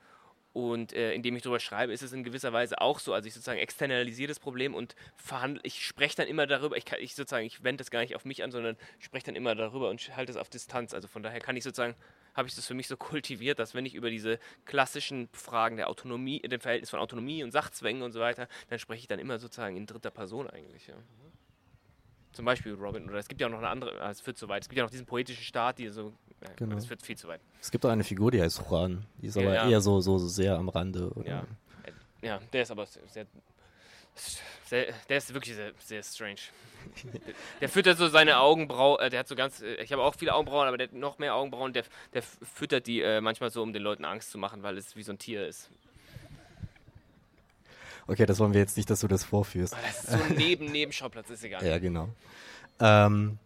und 0.54 0.92
äh, 0.92 1.12
indem 1.12 1.36
ich 1.36 1.42
darüber 1.42 1.60
schreibe, 1.60 1.92
ist 1.92 2.02
es 2.02 2.12
in 2.12 2.24
gewisser 2.24 2.52
Weise 2.52 2.80
auch 2.80 2.98
so. 2.98 3.12
Also 3.12 3.28
ich 3.28 3.34
sozusagen 3.34 3.60
externalisiere 3.60 4.28
das 4.28 4.40
Problem 4.40 4.74
und 4.74 4.96
verhandle, 5.16 5.60
ich 5.62 5.86
spreche 5.86 6.16
dann 6.16 6.26
immer 6.26 6.46
darüber, 6.46 6.76
ich, 6.76 6.84
kann, 6.84 6.98
ich 7.00 7.14
sozusagen, 7.14 7.46
ich 7.46 7.62
wende 7.62 7.82
das 7.82 7.90
gar 7.90 8.00
nicht 8.00 8.16
auf 8.16 8.24
mich 8.24 8.42
an, 8.42 8.50
sondern 8.50 8.76
spreche 8.98 9.26
dann 9.26 9.36
immer 9.36 9.54
darüber 9.54 9.88
und 9.88 10.16
halte 10.16 10.32
es 10.32 10.36
auf 10.36 10.48
Distanz. 10.48 10.94
Also 10.94 11.06
von 11.06 11.22
daher 11.22 11.40
kann 11.40 11.56
ich 11.56 11.64
sozusagen 11.64 11.94
habe 12.38 12.48
ich 12.48 12.54
das 12.54 12.66
für 12.66 12.74
mich 12.74 12.88
so 12.88 12.96
kultiviert, 12.96 13.58
dass 13.58 13.74
wenn 13.74 13.84
ich 13.84 13.94
über 13.94 14.08
diese 14.08 14.38
klassischen 14.64 15.28
Fragen 15.32 15.76
der 15.76 15.90
Autonomie, 15.90 16.40
dem 16.40 16.60
Verhältnis 16.60 16.88
von 16.88 17.00
Autonomie 17.00 17.42
und 17.44 17.50
Sachzwängen 17.50 18.02
und 18.02 18.12
so 18.12 18.20
weiter, 18.20 18.48
dann 18.70 18.78
spreche 18.78 19.00
ich 19.00 19.08
dann 19.08 19.18
immer 19.18 19.38
sozusagen 19.38 19.76
in 19.76 19.86
dritter 19.86 20.10
Person 20.10 20.48
eigentlich. 20.48 20.86
Ja. 20.86 20.94
Zum 22.32 22.44
Beispiel 22.44 22.74
Robin, 22.74 23.08
oder 23.08 23.18
es 23.18 23.28
gibt 23.28 23.40
ja 23.40 23.48
auch 23.48 23.50
noch 23.50 23.58
eine 23.58 23.68
andere, 23.68 23.98
es 24.08 24.20
führt 24.20 24.38
zu 24.38 24.48
weit, 24.48 24.62
es 24.62 24.68
gibt 24.68 24.78
ja 24.78 24.84
noch 24.84 24.90
diesen 24.90 25.06
poetischen 25.06 25.42
Staat, 25.42 25.78
die 25.78 25.88
so, 25.88 26.12
ja, 26.40 26.48
genau. 26.56 26.76
das 26.76 26.86
führt 26.86 27.02
viel 27.02 27.16
zu 27.16 27.26
weit. 27.26 27.40
Es 27.60 27.70
gibt 27.70 27.84
auch 27.84 27.90
eine 27.90 28.04
Figur, 28.04 28.30
die 28.30 28.40
heißt 28.40 28.62
Juan, 28.70 29.04
die 29.16 29.26
ist 29.26 29.36
aber 29.36 29.54
ja. 29.54 29.68
eher 29.68 29.80
so, 29.80 30.00
so, 30.00 30.18
so 30.18 30.28
sehr 30.28 30.56
am 30.56 30.68
Rande. 30.68 31.10
Oder? 31.14 31.28
Ja. 31.28 31.46
ja, 32.22 32.40
der 32.52 32.62
ist 32.62 32.70
aber 32.70 32.86
Sehr, 32.86 33.26
der 34.70 35.16
ist 35.16 35.32
wirklich 35.32 35.54
sehr, 35.54 35.72
sehr 35.78 36.02
strange. 36.02 36.40
der, 37.04 37.20
der 37.60 37.68
füttert 37.68 37.98
so 37.98 38.08
seine 38.08 38.38
Augenbrauen, 38.38 39.00
äh, 39.00 39.10
der 39.10 39.20
hat 39.20 39.28
so 39.28 39.34
ganz, 39.34 39.60
äh, 39.60 39.74
ich 39.82 39.92
habe 39.92 40.02
auch 40.02 40.14
viele 40.14 40.34
Augenbrauen, 40.34 40.68
aber 40.68 40.78
der 40.78 40.88
hat 40.88 40.94
noch 40.94 41.18
mehr 41.18 41.34
Augenbrauen, 41.34 41.72
der, 41.72 41.84
der 42.14 42.22
füttert 42.22 42.86
die 42.86 43.00
äh, 43.00 43.20
manchmal 43.20 43.50
so, 43.50 43.62
um 43.62 43.72
den 43.72 43.82
Leuten 43.82 44.04
Angst 44.04 44.30
zu 44.30 44.38
machen, 44.38 44.62
weil 44.62 44.76
es 44.78 44.96
wie 44.96 45.02
so 45.02 45.12
ein 45.12 45.18
Tier 45.18 45.46
ist. 45.46 45.70
Okay, 48.06 48.24
das 48.24 48.38
wollen 48.38 48.54
wir 48.54 48.60
jetzt 48.60 48.76
nicht, 48.76 48.88
dass 48.88 49.00
du 49.00 49.08
das 49.08 49.22
vorführst. 49.22 49.74
Aber 49.74 49.82
das 49.82 50.04
ist 50.04 50.10
so 50.12 50.18
ein 50.18 50.36
Neben 50.36 50.66
Nebenschauplatz, 50.66 51.28
ist 51.28 51.44
egal. 51.44 51.64
Ja, 51.64 51.78
genau. 51.78 52.08
Ähm, 52.80 53.38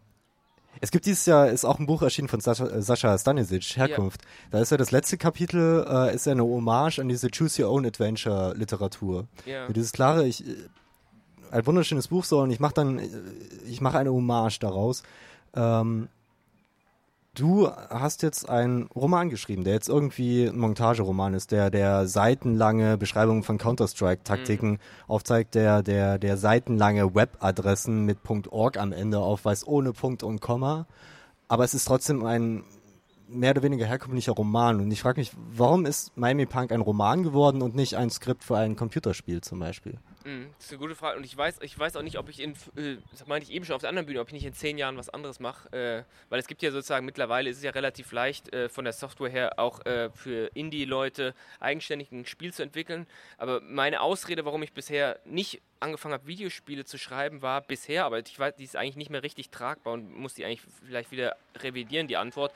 es 0.81 0.91
gibt 0.91 1.07
dieses 1.07 1.27
Jahr, 1.27 1.49
ist 1.49 1.65
auch 1.65 1.79
ein 1.79 1.87
Buch 1.87 2.03
erschienen 2.03 2.29
von 2.29 2.41
Sascha, 2.41 2.67
äh, 2.67 2.83
Sascha 2.83 3.17
Stanisic, 3.19 3.77
Herkunft. 3.77 4.23
Da 4.51 4.61
ist 4.61 4.71
ja 4.71 4.77
das 4.77 4.91
letzte 4.91 5.17
Kapitel, 5.17 5.87
äh, 5.89 6.15
ist 6.15 6.27
ja 6.27 6.33
eine 6.33 6.45
Hommage 6.45 6.99
an 6.99 7.09
diese 7.09 7.29
Choose 7.31 7.63
Your 7.63 7.71
Own 7.71 7.87
Adventure 7.87 8.55
Literatur. 8.57 9.27
Ja. 9.47 9.69
Dieses 9.69 9.93
klare, 9.93 10.27
ich, 10.27 10.47
äh, 10.47 10.55
ein 11.51 11.67
wunderschönes 11.67 12.09
Buch 12.09 12.25
so 12.25 12.41
und 12.41 12.51
ich 12.51 12.61
mache 12.61 12.75
dann, 12.75 12.99
äh, 12.99 13.09
ich 13.67 13.81
mache 13.81 13.99
eine 13.99 14.13
Hommage 14.13 14.59
daraus. 14.59 15.03
Ähm, 15.55 16.09
du 17.35 17.69
hast 17.69 18.23
jetzt 18.23 18.49
einen 18.49 18.87
Roman 18.89 19.31
geschrieben, 19.31 19.65
der 19.65 19.75
jetzt 19.75 19.89
irgendwie 19.89 20.47
ein 20.47 20.59
Montageroman 20.59 21.35
ist, 21.35 21.51
der 21.51 21.71
der 21.71 22.07
seitenlange 22.07 22.99
Beschreibungen 22.99 23.43
von 23.43 23.59
Counter-Strike-Taktiken 23.59 24.79
aufzeigt, 25.09 25.55
der 25.55 25.83
der 25.83 26.19
der 26.19 26.37
seitenlange 26.37 27.15
Webadressen 27.15 28.05
mit 28.05 28.19
.org 28.51 28.79
am 28.79 28.93
Ende 28.93 29.19
aufweist, 29.19 29.67
ohne 29.67 29.93
Punkt 29.93 30.23
und 30.23 30.41
Komma. 30.41 30.87
Aber 31.49 31.65
es 31.65 31.75
ist 31.75 31.87
trotzdem 31.87 32.25
ein 32.25 32.65
mehr 33.29 33.53
oder 33.53 33.63
weniger 33.63 33.87
herkömmlicher 33.87 34.33
Roman. 34.33 34.81
Und 34.81 34.91
ich 34.91 35.01
frage 35.01 35.21
mich, 35.21 35.33
warum 35.55 35.87
ist 35.87 36.17
Miami 36.17 36.47
Punk 36.47 36.71
ein 36.71 36.83
Roman 36.83 37.23
geworden 37.23 37.63
und 37.63 37.75
nicht 37.75 37.95
ein 37.97 38.11
Skript 38.11 38.45
für 38.45 38.59
ein 38.59 38.77
Computerspiel 38.77 39.41
zum 39.41 39.59
Beispiel? 39.59 39.99
Mhm, 40.25 40.51
das 40.57 40.67
ist 40.67 40.73
eine 40.73 40.79
gute 40.79 40.95
Frage. 40.95 41.19
Und 41.19 41.25
ich 41.25 41.37
weiß, 41.37 41.59
ich 41.63 41.79
weiß 41.79 41.97
auch 41.97 42.03
nicht, 42.03 42.19
ob 42.19 42.29
ich 42.29 42.41
in, 42.41 42.53
äh, 42.77 42.97
das 43.11 43.27
meinte 43.27 43.49
ich 43.49 43.55
eben 43.55 43.65
schon 43.65 43.75
auf 43.75 43.81
der 43.81 43.89
anderen 43.89 44.07
Bühne, 44.07 44.21
ob 44.21 44.29
ich 44.29 44.35
nicht 44.35 44.45
in 44.45 44.55
zehn 44.55 44.79
Jahren 44.79 44.97
was 44.97 45.09
anderes 45.09 45.41
mache. 45.41 45.73
Äh, 45.73 46.05
weil 46.29 46.41
es 46.41 46.47
gibt 46.47 46.63
ja 46.63 46.71
sozusagen 46.71 47.07
mittlerweile 47.07 47.51
ist 47.51 47.59
es 47.59 47.63
ja 47.63 47.71
relativ 47.71 48.13
leicht, 48.13 48.53
äh, 48.53 48.69
von 48.69 48.85
der 48.85 48.93
Software 48.93 49.31
her 49.31 49.59
auch 49.59 49.85
äh, 49.87 50.11
für 50.11 50.51
Indie-Leute 50.55 51.35
eigenständig 51.61 52.13
ein 52.13 52.27
Spiel 52.27 52.53
zu 52.53 52.63
entwickeln. 52.63 53.07
Aber 53.39 53.61
meine 53.61 54.01
Ausrede, 54.01 54.45
warum 54.45 54.63
ich 54.63 54.73
bisher 54.73 55.19
nicht 55.25 55.61
angefangen 55.83 56.15
habe, 56.15 56.27
Videospiele 56.27 56.85
zu 56.85 56.97
schreiben, 56.97 57.43
war 57.43 57.61
bisher, 57.61 58.05
aber 58.05 58.21
ich 58.21 58.39
weiß, 58.39 58.55
die 58.57 58.65
ist 58.65 58.77
eigentlich 58.77 58.97
nicht 58.97 59.11
mehr 59.11 59.23
richtig 59.23 59.51
tragbar 59.51 59.95
und 59.95 60.17
muss 60.17 60.35
die 60.35 60.45
eigentlich 60.45 60.63
vielleicht 60.87 61.11
wieder 61.11 61.37
revidieren, 61.59 62.07
die 62.07 62.17
Antwort, 62.17 62.53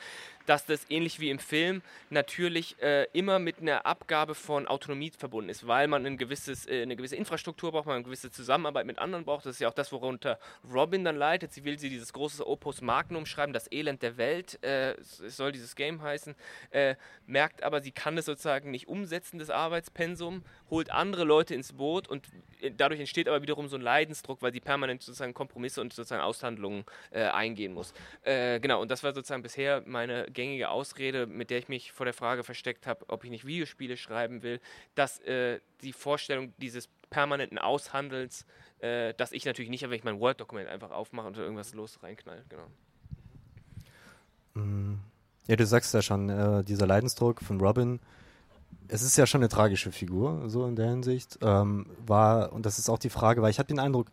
dass 0.47 0.65
das 0.65 0.89
ähnlich 0.89 1.21
wie 1.21 1.31
im 1.31 1.39
Film 1.39 1.83
natürlich 2.09 2.81
äh, 2.81 3.07
immer 3.13 3.39
mit 3.39 3.61
einer 3.61 3.85
Abgabe 3.85 4.35
von 4.35 4.69
Autonomie 4.69 5.11
verbunden 5.11 5.51
ist, 5.51 5.67
weil 5.67 5.89
man 5.89 6.07
ein 6.07 6.17
gewisses, 6.17 6.67
äh, 6.67 6.83
eine 6.83 6.97
gewisse 6.97 7.17
Infrastruktur 7.17 7.56
braucht, 7.57 7.87
man 7.87 7.97
eine 7.97 8.05
gewisse 8.05 8.31
Zusammenarbeit 8.31 8.87
mit 8.87 8.99
anderen 8.99 9.25
braucht. 9.25 9.47
Das 9.47 9.57
ist 9.57 9.61
ja 9.61 9.69
auch 9.69 9.75
das, 9.75 9.93
worunter 9.93 10.39
Robin 10.73 11.05
dann 11.05 11.17
leitet. 11.17 11.53
Sie 11.53 11.65
will 11.65 11.79
sie 11.79 11.89
dieses 11.89 12.13
große 12.13 12.47
Opus 12.47 12.81
Magnum 12.81 13.27
schreiben, 13.27 13.53
das 13.53 13.71
Elend 13.71 14.03
der 14.03 14.17
Welt, 14.17 14.63
äh, 14.63 14.95
soll 15.01 15.53
dieses 15.53 15.75
Game 15.75 16.03
heißen, 16.03 16.35
äh, 16.71 16.97
merkt 17.27 17.63
aber, 17.63 17.81
sie 17.81 17.93
kann 17.93 18.17
es 18.19 18.27
sozusagen 18.27 18.71
nicht 18.71 18.89
umsetzen, 18.89 19.39
das 19.39 19.51
Arbeitspensum, 19.51 20.43
holt 20.71 20.91
andere 20.91 21.25
Leute 21.25 21.55
ins 21.55 21.73
Boot 21.73 22.09
und 22.09 22.29
äh, 22.61 22.71
dadurch 22.77 23.01
entsteht 23.01 23.29
aber 23.29 23.43
wiederum 23.43 23.69
so 23.69 23.77
ein 23.77 23.83
Leidensdruck, 23.83 24.43
weil 24.43 24.53
sie 24.53 24.61
permanent 24.61 25.03
sozusagen 25.03 25.35
Kompromisse 25.35 25.81
und 25.81 25.93
sozusagen 25.93 26.23
Aushandlungen 26.23 26.85
äh, 27.11 27.25
eingehen 27.25 27.73
muss. 27.73 27.93
Äh, 28.23 28.61
genau, 28.61 28.81
und 28.81 28.91
das 28.91 29.03
war 29.03 29.15
sozusagen 29.15 29.43
bisher 29.43 29.83
meine 29.87 30.27
gängige 30.31 30.69
Ausrede, 30.69 31.27
mit 31.27 31.51
der 31.51 31.59
ich 31.59 31.69
mich 31.69 31.93
vor 31.93 32.07
der 32.07 32.15
Frage 32.15 32.45
versteckt 32.45 32.87
habe, 32.87 33.05
ob 33.09 33.25
ich 33.25 33.31
nicht 33.31 33.47
Videospiele 33.47 33.97
schreiben 33.97 34.43
will, 34.43 34.61
dass 34.95 35.21
äh, 35.21 35.61
die 35.83 35.93
Vorstellung 35.93 36.53
dieses 36.59 36.89
permanenten 37.11 37.59
Aushandelns, 37.59 38.47
äh, 38.81 39.15
dass 39.15 39.33
ich 39.33 39.45
natürlich 39.45 39.71
nicht, 39.71 39.83
wenn 39.83 39.93
ich 39.93 40.05
mein 40.05 40.21
Word-Dokument 40.21 40.69
einfach 40.69 40.91
aufmache 40.91 41.27
und 41.27 41.37
irgendwas 41.37 41.75
los 41.75 42.03
reinknall, 42.03 42.45
genau. 42.49 42.67
Ja, 45.49 45.57
du 45.57 45.67
sagst 45.67 45.95
ja 45.95 46.03
schon, 46.03 46.29
äh, 46.29 46.65
dieser 46.65 46.87
Leidensdruck 46.87 47.41
von 47.41 47.61
Robin, 47.61 48.01
es 48.89 49.03
ist 49.03 49.17
ja 49.17 49.27
schon 49.27 49.41
eine 49.41 49.49
tragische 49.49 49.93
Figur, 49.93 50.49
so 50.49 50.67
in 50.67 50.77
der 50.77 50.89
Hinsicht. 50.89 51.39
Ähm, 51.43 51.87
war, 52.05 52.53
und 52.53 52.67
das 52.67 52.79
ist 52.79 52.89
auch 52.89 52.99
die 52.99 53.11
Frage, 53.11 53.43
weil 53.43 53.51
ich 53.51 53.59
habe 53.59 53.69
den 53.69 53.79
Eindruck, 53.79 54.09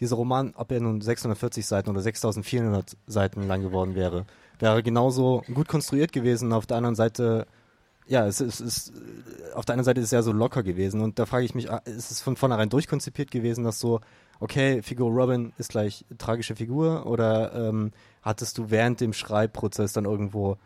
dieser 0.00 0.16
Roman, 0.16 0.52
ob 0.56 0.72
er 0.72 0.80
nun 0.80 1.00
640 1.00 1.64
Seiten 1.64 1.88
oder 1.90 2.00
6400 2.00 2.96
Seiten 3.06 3.46
lang 3.46 3.62
geworden 3.62 3.94
wäre, 3.94 4.26
wäre 4.58 4.82
genauso 4.82 5.42
gut 5.52 5.68
konstruiert 5.68 6.12
gewesen. 6.12 6.52
Auf 6.52 6.66
der 6.66 6.76
anderen 6.78 6.96
Seite, 6.96 7.46
ja, 8.06 8.26
es 8.26 8.40
ist, 8.40 8.60
es 8.60 8.88
ist 8.88 8.92
auf 9.54 9.64
der 9.64 9.74
anderen 9.74 9.84
Seite 9.84 10.00
ist 10.00 10.06
es 10.06 10.10
ja 10.10 10.22
so 10.22 10.32
locker 10.32 10.62
gewesen. 10.62 11.00
Und 11.00 11.18
da 11.18 11.26
frage 11.26 11.44
ich 11.44 11.54
mich, 11.54 11.70
ah, 11.70 11.78
ist 11.84 12.10
es 12.10 12.20
von 12.20 12.36
vornherein 12.36 12.68
durchkonzipiert 12.68 13.30
gewesen, 13.30 13.64
dass 13.64 13.80
so, 13.80 14.00
okay, 14.40 14.82
Figur 14.82 15.10
Robin 15.10 15.52
ist 15.58 15.70
gleich 15.70 16.04
tragische 16.18 16.56
Figur? 16.56 17.06
Oder 17.06 17.54
ähm, 17.54 17.92
hattest 18.22 18.58
du 18.58 18.70
während 18.70 19.00
dem 19.00 19.12
Schreibprozess 19.12 19.92
dann 19.92 20.04
irgendwo, 20.04 20.58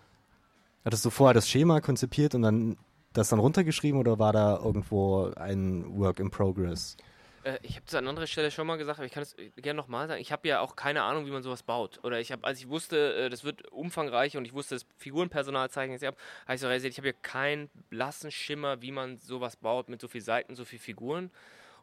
hattest 0.84 1.04
du 1.04 1.10
vorher 1.10 1.34
das 1.34 1.48
Schema 1.48 1.80
konzipiert 1.80 2.34
und 2.34 2.42
dann 2.42 2.76
das 3.12 3.28
dann 3.28 3.38
runtergeschrieben 3.38 3.98
oder 3.98 4.18
war 4.18 4.32
da 4.32 4.58
irgendwo 4.62 5.30
ein 5.36 5.84
Work 5.98 6.20
in 6.20 6.30
Progress? 6.30 6.96
Äh, 7.48 7.58
ich 7.62 7.76
habe 7.76 7.84
das 7.86 7.94
an 7.94 8.06
anderer 8.06 8.26
Stelle 8.26 8.50
schon 8.50 8.66
mal 8.66 8.76
gesagt, 8.76 8.98
aber 8.98 9.06
ich 9.06 9.12
kann 9.12 9.22
es 9.22 9.34
gerne 9.56 9.76
nochmal 9.76 10.08
sagen. 10.08 10.20
Ich 10.20 10.32
habe 10.32 10.46
ja 10.48 10.60
auch 10.60 10.76
keine 10.76 11.02
Ahnung, 11.02 11.26
wie 11.26 11.30
man 11.30 11.42
sowas 11.42 11.62
baut. 11.62 12.00
Oder 12.04 12.20
ich 12.20 12.32
habe, 12.32 12.44
als 12.44 12.58
ich 12.58 12.68
wusste, 12.68 13.14
äh, 13.14 13.30
das 13.30 13.44
wird 13.44 13.70
umfangreich 13.72 14.36
und 14.36 14.44
ich 14.44 14.52
wusste, 14.52 14.74
das 14.74 14.86
Figurenpersonal 14.98 15.70
zeichnen 15.70 15.92
jetzt 15.92 16.04
ab, 16.04 16.16
habe 16.44 16.54
ich 16.54 16.60
so 16.60 16.66
realisiert, 16.66 16.92
ich 16.92 16.98
habe 16.98 17.08
ja 17.08 17.14
keinen 17.22 17.70
blassen 17.90 18.30
Schimmer, 18.30 18.82
wie 18.82 18.92
man 18.92 19.18
sowas 19.18 19.56
baut 19.56 19.88
mit 19.88 20.00
so 20.00 20.08
vielen 20.08 20.24
Seiten, 20.24 20.54
so 20.54 20.64
vielen 20.64 20.82
Figuren. 20.82 21.30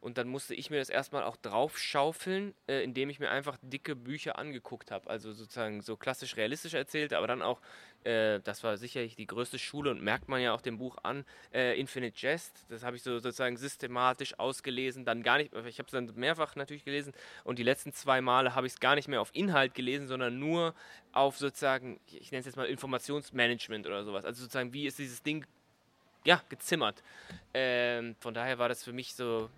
Und 0.05 0.19
dann 0.19 0.27
musste 0.27 0.53
ich 0.53 0.69
mir 0.69 0.77
das 0.77 0.89
erstmal 0.89 1.23
auch 1.23 1.35
draufschaufeln, 1.35 2.53
äh, 2.67 2.83
indem 2.83 3.09
ich 3.09 3.19
mir 3.19 3.31
einfach 3.31 3.57
dicke 3.63 3.95
Bücher 3.95 4.37
angeguckt 4.37 4.91
habe. 4.91 5.09
Also 5.09 5.33
sozusagen 5.33 5.81
so 5.81 5.97
klassisch 5.97 6.37
realistisch 6.37 6.75
erzählt, 6.75 7.11
aber 7.11 7.25
dann 7.25 7.41
auch, 7.41 7.59
äh, 8.03 8.39
das 8.41 8.63
war 8.63 8.77
sicherlich 8.77 9.15
die 9.15 9.25
größte 9.25 9.57
Schule 9.57 9.89
und 9.89 10.03
merkt 10.03 10.29
man 10.29 10.39
ja 10.41 10.53
auch 10.53 10.61
dem 10.61 10.77
Buch 10.77 10.99
an, 11.01 11.25
äh, 11.51 11.79
Infinite 11.79 12.15
Jest. 12.19 12.67
Das 12.69 12.83
habe 12.83 12.97
ich 12.97 13.01
so 13.01 13.17
sozusagen 13.17 13.57
systematisch 13.57 14.37
ausgelesen. 14.37 15.05
Dann 15.05 15.23
gar 15.23 15.39
nicht, 15.39 15.55
ich 15.65 15.79
habe 15.79 15.87
es 15.87 15.91
dann 15.91 16.11
mehrfach 16.13 16.55
natürlich 16.55 16.85
gelesen 16.85 17.11
und 17.43 17.57
die 17.57 17.63
letzten 17.63 17.91
zwei 17.91 18.21
Male 18.21 18.53
habe 18.53 18.67
ich 18.67 18.73
es 18.73 18.79
gar 18.79 18.93
nicht 18.93 19.07
mehr 19.07 19.21
auf 19.21 19.31
Inhalt 19.33 19.73
gelesen, 19.73 20.07
sondern 20.07 20.37
nur 20.37 20.75
auf 21.13 21.39
sozusagen, 21.39 21.99
ich 22.05 22.31
nenne 22.31 22.41
es 22.41 22.45
jetzt 22.45 22.57
mal 22.57 22.67
Informationsmanagement 22.67 23.87
oder 23.87 24.03
sowas. 24.03 24.23
Also 24.23 24.43
sozusagen, 24.43 24.71
wie 24.71 24.85
ist 24.85 24.99
dieses 24.99 25.23
Ding 25.23 25.47
ja, 26.25 26.43
gezimmert. 26.47 27.01
Ähm, 27.55 28.15
von 28.19 28.35
daher 28.35 28.59
war 28.59 28.69
das 28.69 28.83
für 28.83 28.93
mich 28.93 29.15
so 29.15 29.49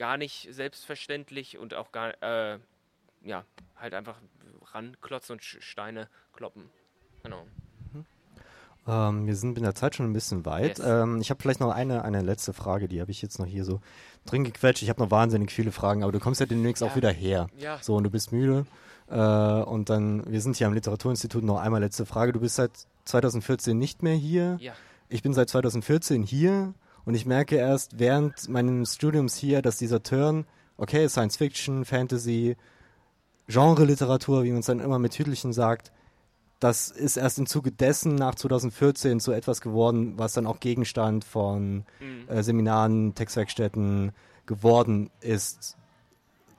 gar 0.00 0.16
nicht 0.16 0.48
selbstverständlich 0.50 1.58
und 1.58 1.74
auch 1.74 1.92
gar, 1.92 2.14
äh, 2.22 2.58
ja, 3.22 3.44
halt 3.76 3.92
einfach 3.92 4.16
ranklotzen 4.72 5.34
und 5.34 5.44
Steine 5.44 6.08
kloppen. 6.32 6.70
Genau. 7.22 7.44
Ähm, 8.88 9.26
wir 9.26 9.36
sind 9.36 9.58
in 9.58 9.62
der 9.64 9.74
Zeit 9.74 9.94
schon 9.94 10.06
ein 10.10 10.14
bisschen 10.14 10.46
weit. 10.46 10.78
Yes. 10.78 10.86
Ähm, 10.88 11.20
ich 11.20 11.28
habe 11.28 11.40
vielleicht 11.42 11.60
noch 11.60 11.70
eine, 11.70 12.02
eine 12.02 12.22
letzte 12.22 12.54
Frage, 12.54 12.88
die 12.88 13.02
habe 13.02 13.10
ich 13.10 13.20
jetzt 13.20 13.38
noch 13.38 13.44
hier 13.44 13.66
so 13.66 13.82
drin 14.24 14.42
gequetscht. 14.42 14.82
Ich 14.82 14.88
habe 14.88 15.02
noch 15.02 15.10
wahnsinnig 15.10 15.52
viele 15.52 15.70
Fragen, 15.70 16.02
aber 16.02 16.12
du 16.12 16.18
kommst 16.18 16.40
ja 16.40 16.46
demnächst 16.46 16.80
Ja. 16.80 16.88
auch 16.88 16.96
wieder 16.96 17.10
her. 17.10 17.48
Ja. 17.58 17.78
So, 17.82 17.94
und 17.96 18.04
du 18.04 18.10
bist 18.10 18.32
müde. 18.32 18.64
Äh, 19.10 19.14
und 19.18 19.90
dann, 19.90 20.24
wir 20.32 20.40
sind 20.40 20.56
hier 20.56 20.66
am 20.66 20.72
Literaturinstitut, 20.72 21.44
noch 21.44 21.58
einmal 21.60 21.82
letzte 21.82 22.06
Frage. 22.06 22.32
Du 22.32 22.40
bist 22.40 22.56
seit 22.56 22.70
2014 23.04 23.76
nicht 23.76 24.02
mehr 24.02 24.14
hier. 24.14 24.56
Ja. 24.60 24.72
Ich 25.10 25.22
bin 25.22 25.34
seit 25.34 25.50
2014 25.50 26.22
hier 26.22 26.72
und 27.10 27.16
ich 27.16 27.26
merke 27.26 27.56
erst 27.56 27.98
während 27.98 28.48
meines 28.48 28.94
Studiums 28.94 29.34
hier, 29.34 29.62
dass 29.62 29.78
dieser 29.78 30.00
Turn, 30.00 30.44
okay, 30.76 31.08
Science 31.08 31.36
Fiction, 31.36 31.84
Fantasy, 31.84 32.54
Genre-Literatur, 33.48 34.44
wie 34.44 34.50
man 34.52 34.60
es 34.60 34.66
dann 34.66 34.78
immer 34.78 35.00
mit 35.00 35.10
Tüdelchen 35.12 35.52
sagt, 35.52 35.90
das 36.60 36.88
ist 36.88 37.16
erst 37.16 37.40
im 37.40 37.46
Zuge 37.46 37.72
dessen 37.72 38.14
nach 38.14 38.36
2014 38.36 39.18
so 39.18 39.32
etwas 39.32 39.60
geworden, 39.60 40.14
was 40.18 40.34
dann 40.34 40.46
auch 40.46 40.60
Gegenstand 40.60 41.24
von 41.24 41.84
Mhm. 41.98 42.28
äh, 42.28 42.44
Seminaren, 42.44 43.16
Textwerkstätten 43.16 44.12
geworden 44.46 45.10
ist. 45.20 45.76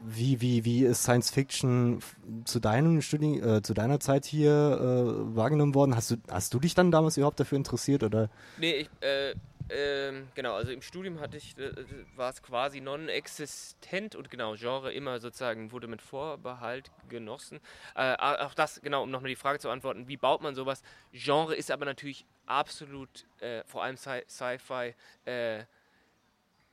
Wie, 0.04 0.42
wie, 0.42 0.66
wie 0.66 0.84
ist 0.84 1.04
Science 1.04 1.30
Fiction 1.30 2.00
zu 2.44 2.60
deinem 2.60 3.02
Studien, 3.02 3.42
äh, 3.42 3.62
zu 3.62 3.74
deiner 3.74 4.02
Zeit 4.02 4.26
hier 4.26 4.52
äh, 4.52 5.36
wahrgenommen 5.36 5.76
worden? 5.76 5.96
Hast 5.96 6.12
du, 6.12 6.16
hast 6.30 6.54
du 6.54 6.60
dich 6.60 6.74
dann 6.74 6.92
damals 6.92 7.16
überhaupt 7.16 7.40
dafür 7.40 7.58
interessiert 7.58 8.04
oder? 8.04 8.30
Nee, 8.60 8.74
ich, 8.74 8.90
äh, 9.02 9.36
ähm, 9.72 10.28
genau, 10.36 10.56
also 10.56 10.72
im 10.72 10.82
Studium 10.82 11.20
hatte 11.20 11.38
ich, 11.38 11.58
äh, 11.58 11.72
war 12.16 12.30
es 12.30 12.42
quasi 12.42 12.82
non-existent 12.82 14.16
und 14.16 14.30
genau, 14.30 14.56
Genre 14.56 14.94
immer 14.94 15.20
sozusagen 15.20 15.72
wurde 15.72 15.88
mit 15.88 16.02
Vorbehalt 16.02 16.92
genossen. 17.10 17.60
Äh, 17.96 18.16
auch 18.16 18.54
das, 18.54 18.82
genau, 18.82 19.04
um 19.04 19.12
nochmal 19.12 19.30
die 19.30 19.36
Frage 19.36 19.60
zu 19.60 19.70
antworten, 19.70 20.08
wie 20.08 20.18
baut 20.18 20.42
man 20.42 20.56
sowas? 20.56 20.82
Genre 21.14 21.56
ist 21.56 21.72
aber 21.72 21.86
natürlich 21.86 22.26
absolut, 22.46 23.26
äh, 23.40 23.64
vor 23.66 23.84
allem 23.84 23.96
Sci- 23.96 24.28
Sci-Fi, 24.28 24.94
äh, 25.26 25.64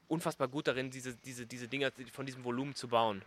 unfassbar 0.08 0.48
gut 0.48 0.66
darin, 0.66 0.90
diese, 0.90 1.14
diese, 1.16 1.46
diese 1.46 1.68
Dinger 1.68 1.92
von 2.12 2.26
diesem 2.26 2.44
Volumen 2.44 2.74
zu 2.74 2.88
bauen. 2.88 3.22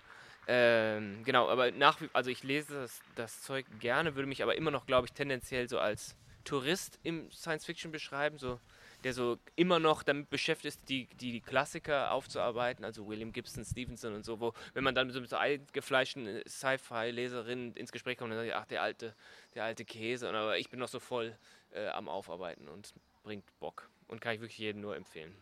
Ähm, 0.47 1.23
genau, 1.23 1.47
aber 1.49 1.71
nach 1.71 2.01
wie 2.01 2.09
also 2.13 2.29
ich 2.29 2.43
lese 2.43 2.73
das, 2.73 2.99
das 3.15 3.41
Zeug 3.41 3.65
gerne, 3.79 4.15
würde 4.15 4.27
mich 4.27 4.41
aber 4.41 4.55
immer 4.55 4.71
noch, 4.71 4.85
glaube 4.85 5.05
ich, 5.05 5.13
tendenziell 5.13 5.69
so 5.69 5.79
als 5.79 6.15
Tourist 6.43 6.99
im 7.03 7.31
Science 7.31 7.65
Fiction 7.65 7.91
beschreiben. 7.91 8.39
So, 8.39 8.59
der 9.03 9.13
so 9.13 9.37
immer 9.55 9.79
noch 9.79 10.03
damit 10.03 10.29
beschäftigt 10.29 10.75
ist, 10.75 10.89
die, 10.89 11.07
die 11.15 11.41
Klassiker 11.41 12.11
aufzuarbeiten, 12.11 12.85
also 12.85 13.07
William 13.07 13.31
Gibson, 13.31 13.65
Stevenson 13.65 14.13
und 14.13 14.25
so, 14.25 14.39
wo, 14.39 14.53
wenn 14.73 14.83
man 14.83 14.95
dann 14.95 15.07
mit 15.07 15.13
so, 15.13 15.21
mit 15.21 15.29
so 15.29 15.37
eingefleischten 15.37 16.41
Sci-Fi-Leserinnen 16.47 17.73
ins 17.73 17.91
Gespräch 17.91 18.17
kommt, 18.17 18.31
dann 18.31 18.39
sagt, 18.39 18.53
ach, 18.55 18.65
der 18.65 18.81
alte, 18.81 19.15
der 19.55 19.63
alte 19.63 19.85
Käse, 19.85 20.29
und, 20.29 20.35
aber 20.35 20.57
ich 20.57 20.69
bin 20.69 20.79
noch 20.79 20.87
so 20.87 20.99
voll 20.99 21.35
äh, 21.71 21.87
am 21.89 22.09
Aufarbeiten 22.09 22.67
und 22.67 22.93
bringt 23.23 23.45
Bock 23.59 23.89
und 24.07 24.21
kann 24.21 24.35
ich 24.35 24.41
wirklich 24.41 24.57
jedem 24.57 24.81
nur 24.81 24.95
empfehlen. 24.95 25.33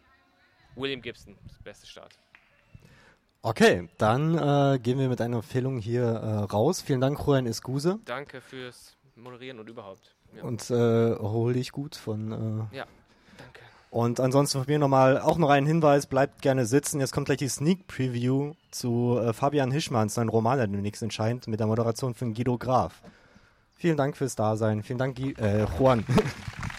William 0.76 1.02
Gibson, 1.02 1.38
das 1.48 1.60
beste 1.60 1.88
Start. 1.88 2.19
Okay, 3.41 3.88
dann 3.98 4.38
äh, 4.38 4.80
gehen 4.80 5.00
wir 5.00 5.08
mit 5.08 5.22
einer 5.22 5.38
Empfehlung 5.38 5.80
hier 5.80 6.04
äh, 6.04 6.36
raus. 6.43 6.82
Vielen 6.82 7.00
Dank, 7.00 7.26
Juan 7.26 7.45
Escuse. 7.45 8.00
Danke 8.04 8.41
fürs 8.41 8.98
Moderieren 9.15 9.60
und 9.60 9.69
überhaupt. 9.69 10.15
Ja. 10.36 10.43
Und 10.43 10.69
äh, 10.69 11.15
hol 11.15 11.54
dich 11.54 11.72
gut 11.72 11.95
von. 11.95 12.69
Äh, 12.72 12.78
ja. 12.78 12.88
Und 13.89 14.19
ansonsten 14.19 14.60
von 14.60 14.67
mir 14.67 14.80
nochmal 14.80 15.19
auch 15.19 15.38
noch 15.38 15.49
ein 15.49 15.65
Hinweis: 15.65 16.06
bleibt 16.06 16.41
gerne 16.41 16.65
sitzen. 16.65 16.99
Jetzt 16.99 17.12
kommt 17.12 17.25
gleich 17.25 17.39
die 17.39 17.47
Sneak 17.47 17.88
Preview 17.88 18.54
zu 18.71 19.19
äh, 19.19 19.34
Fabian 19.34 19.71
Hischmanns, 19.71 20.13
sein 20.13 20.30
Roman, 20.30 20.58
der 20.58 20.67
demnächst 20.67 21.02
entscheidet, 21.02 21.47
mit 21.47 21.60
der 21.60 21.67
Moderation 21.67 22.13
von 22.13 22.34
Guido 22.34 22.58
Graf. 22.58 23.02
Vielen 23.73 23.97
Dank 23.97 24.17
fürs 24.17 24.36
Dasein. 24.36 24.84
Vielen 24.84 24.99
Dank, 24.99 25.19
äh, 25.19 25.65
Juan. 25.78 26.06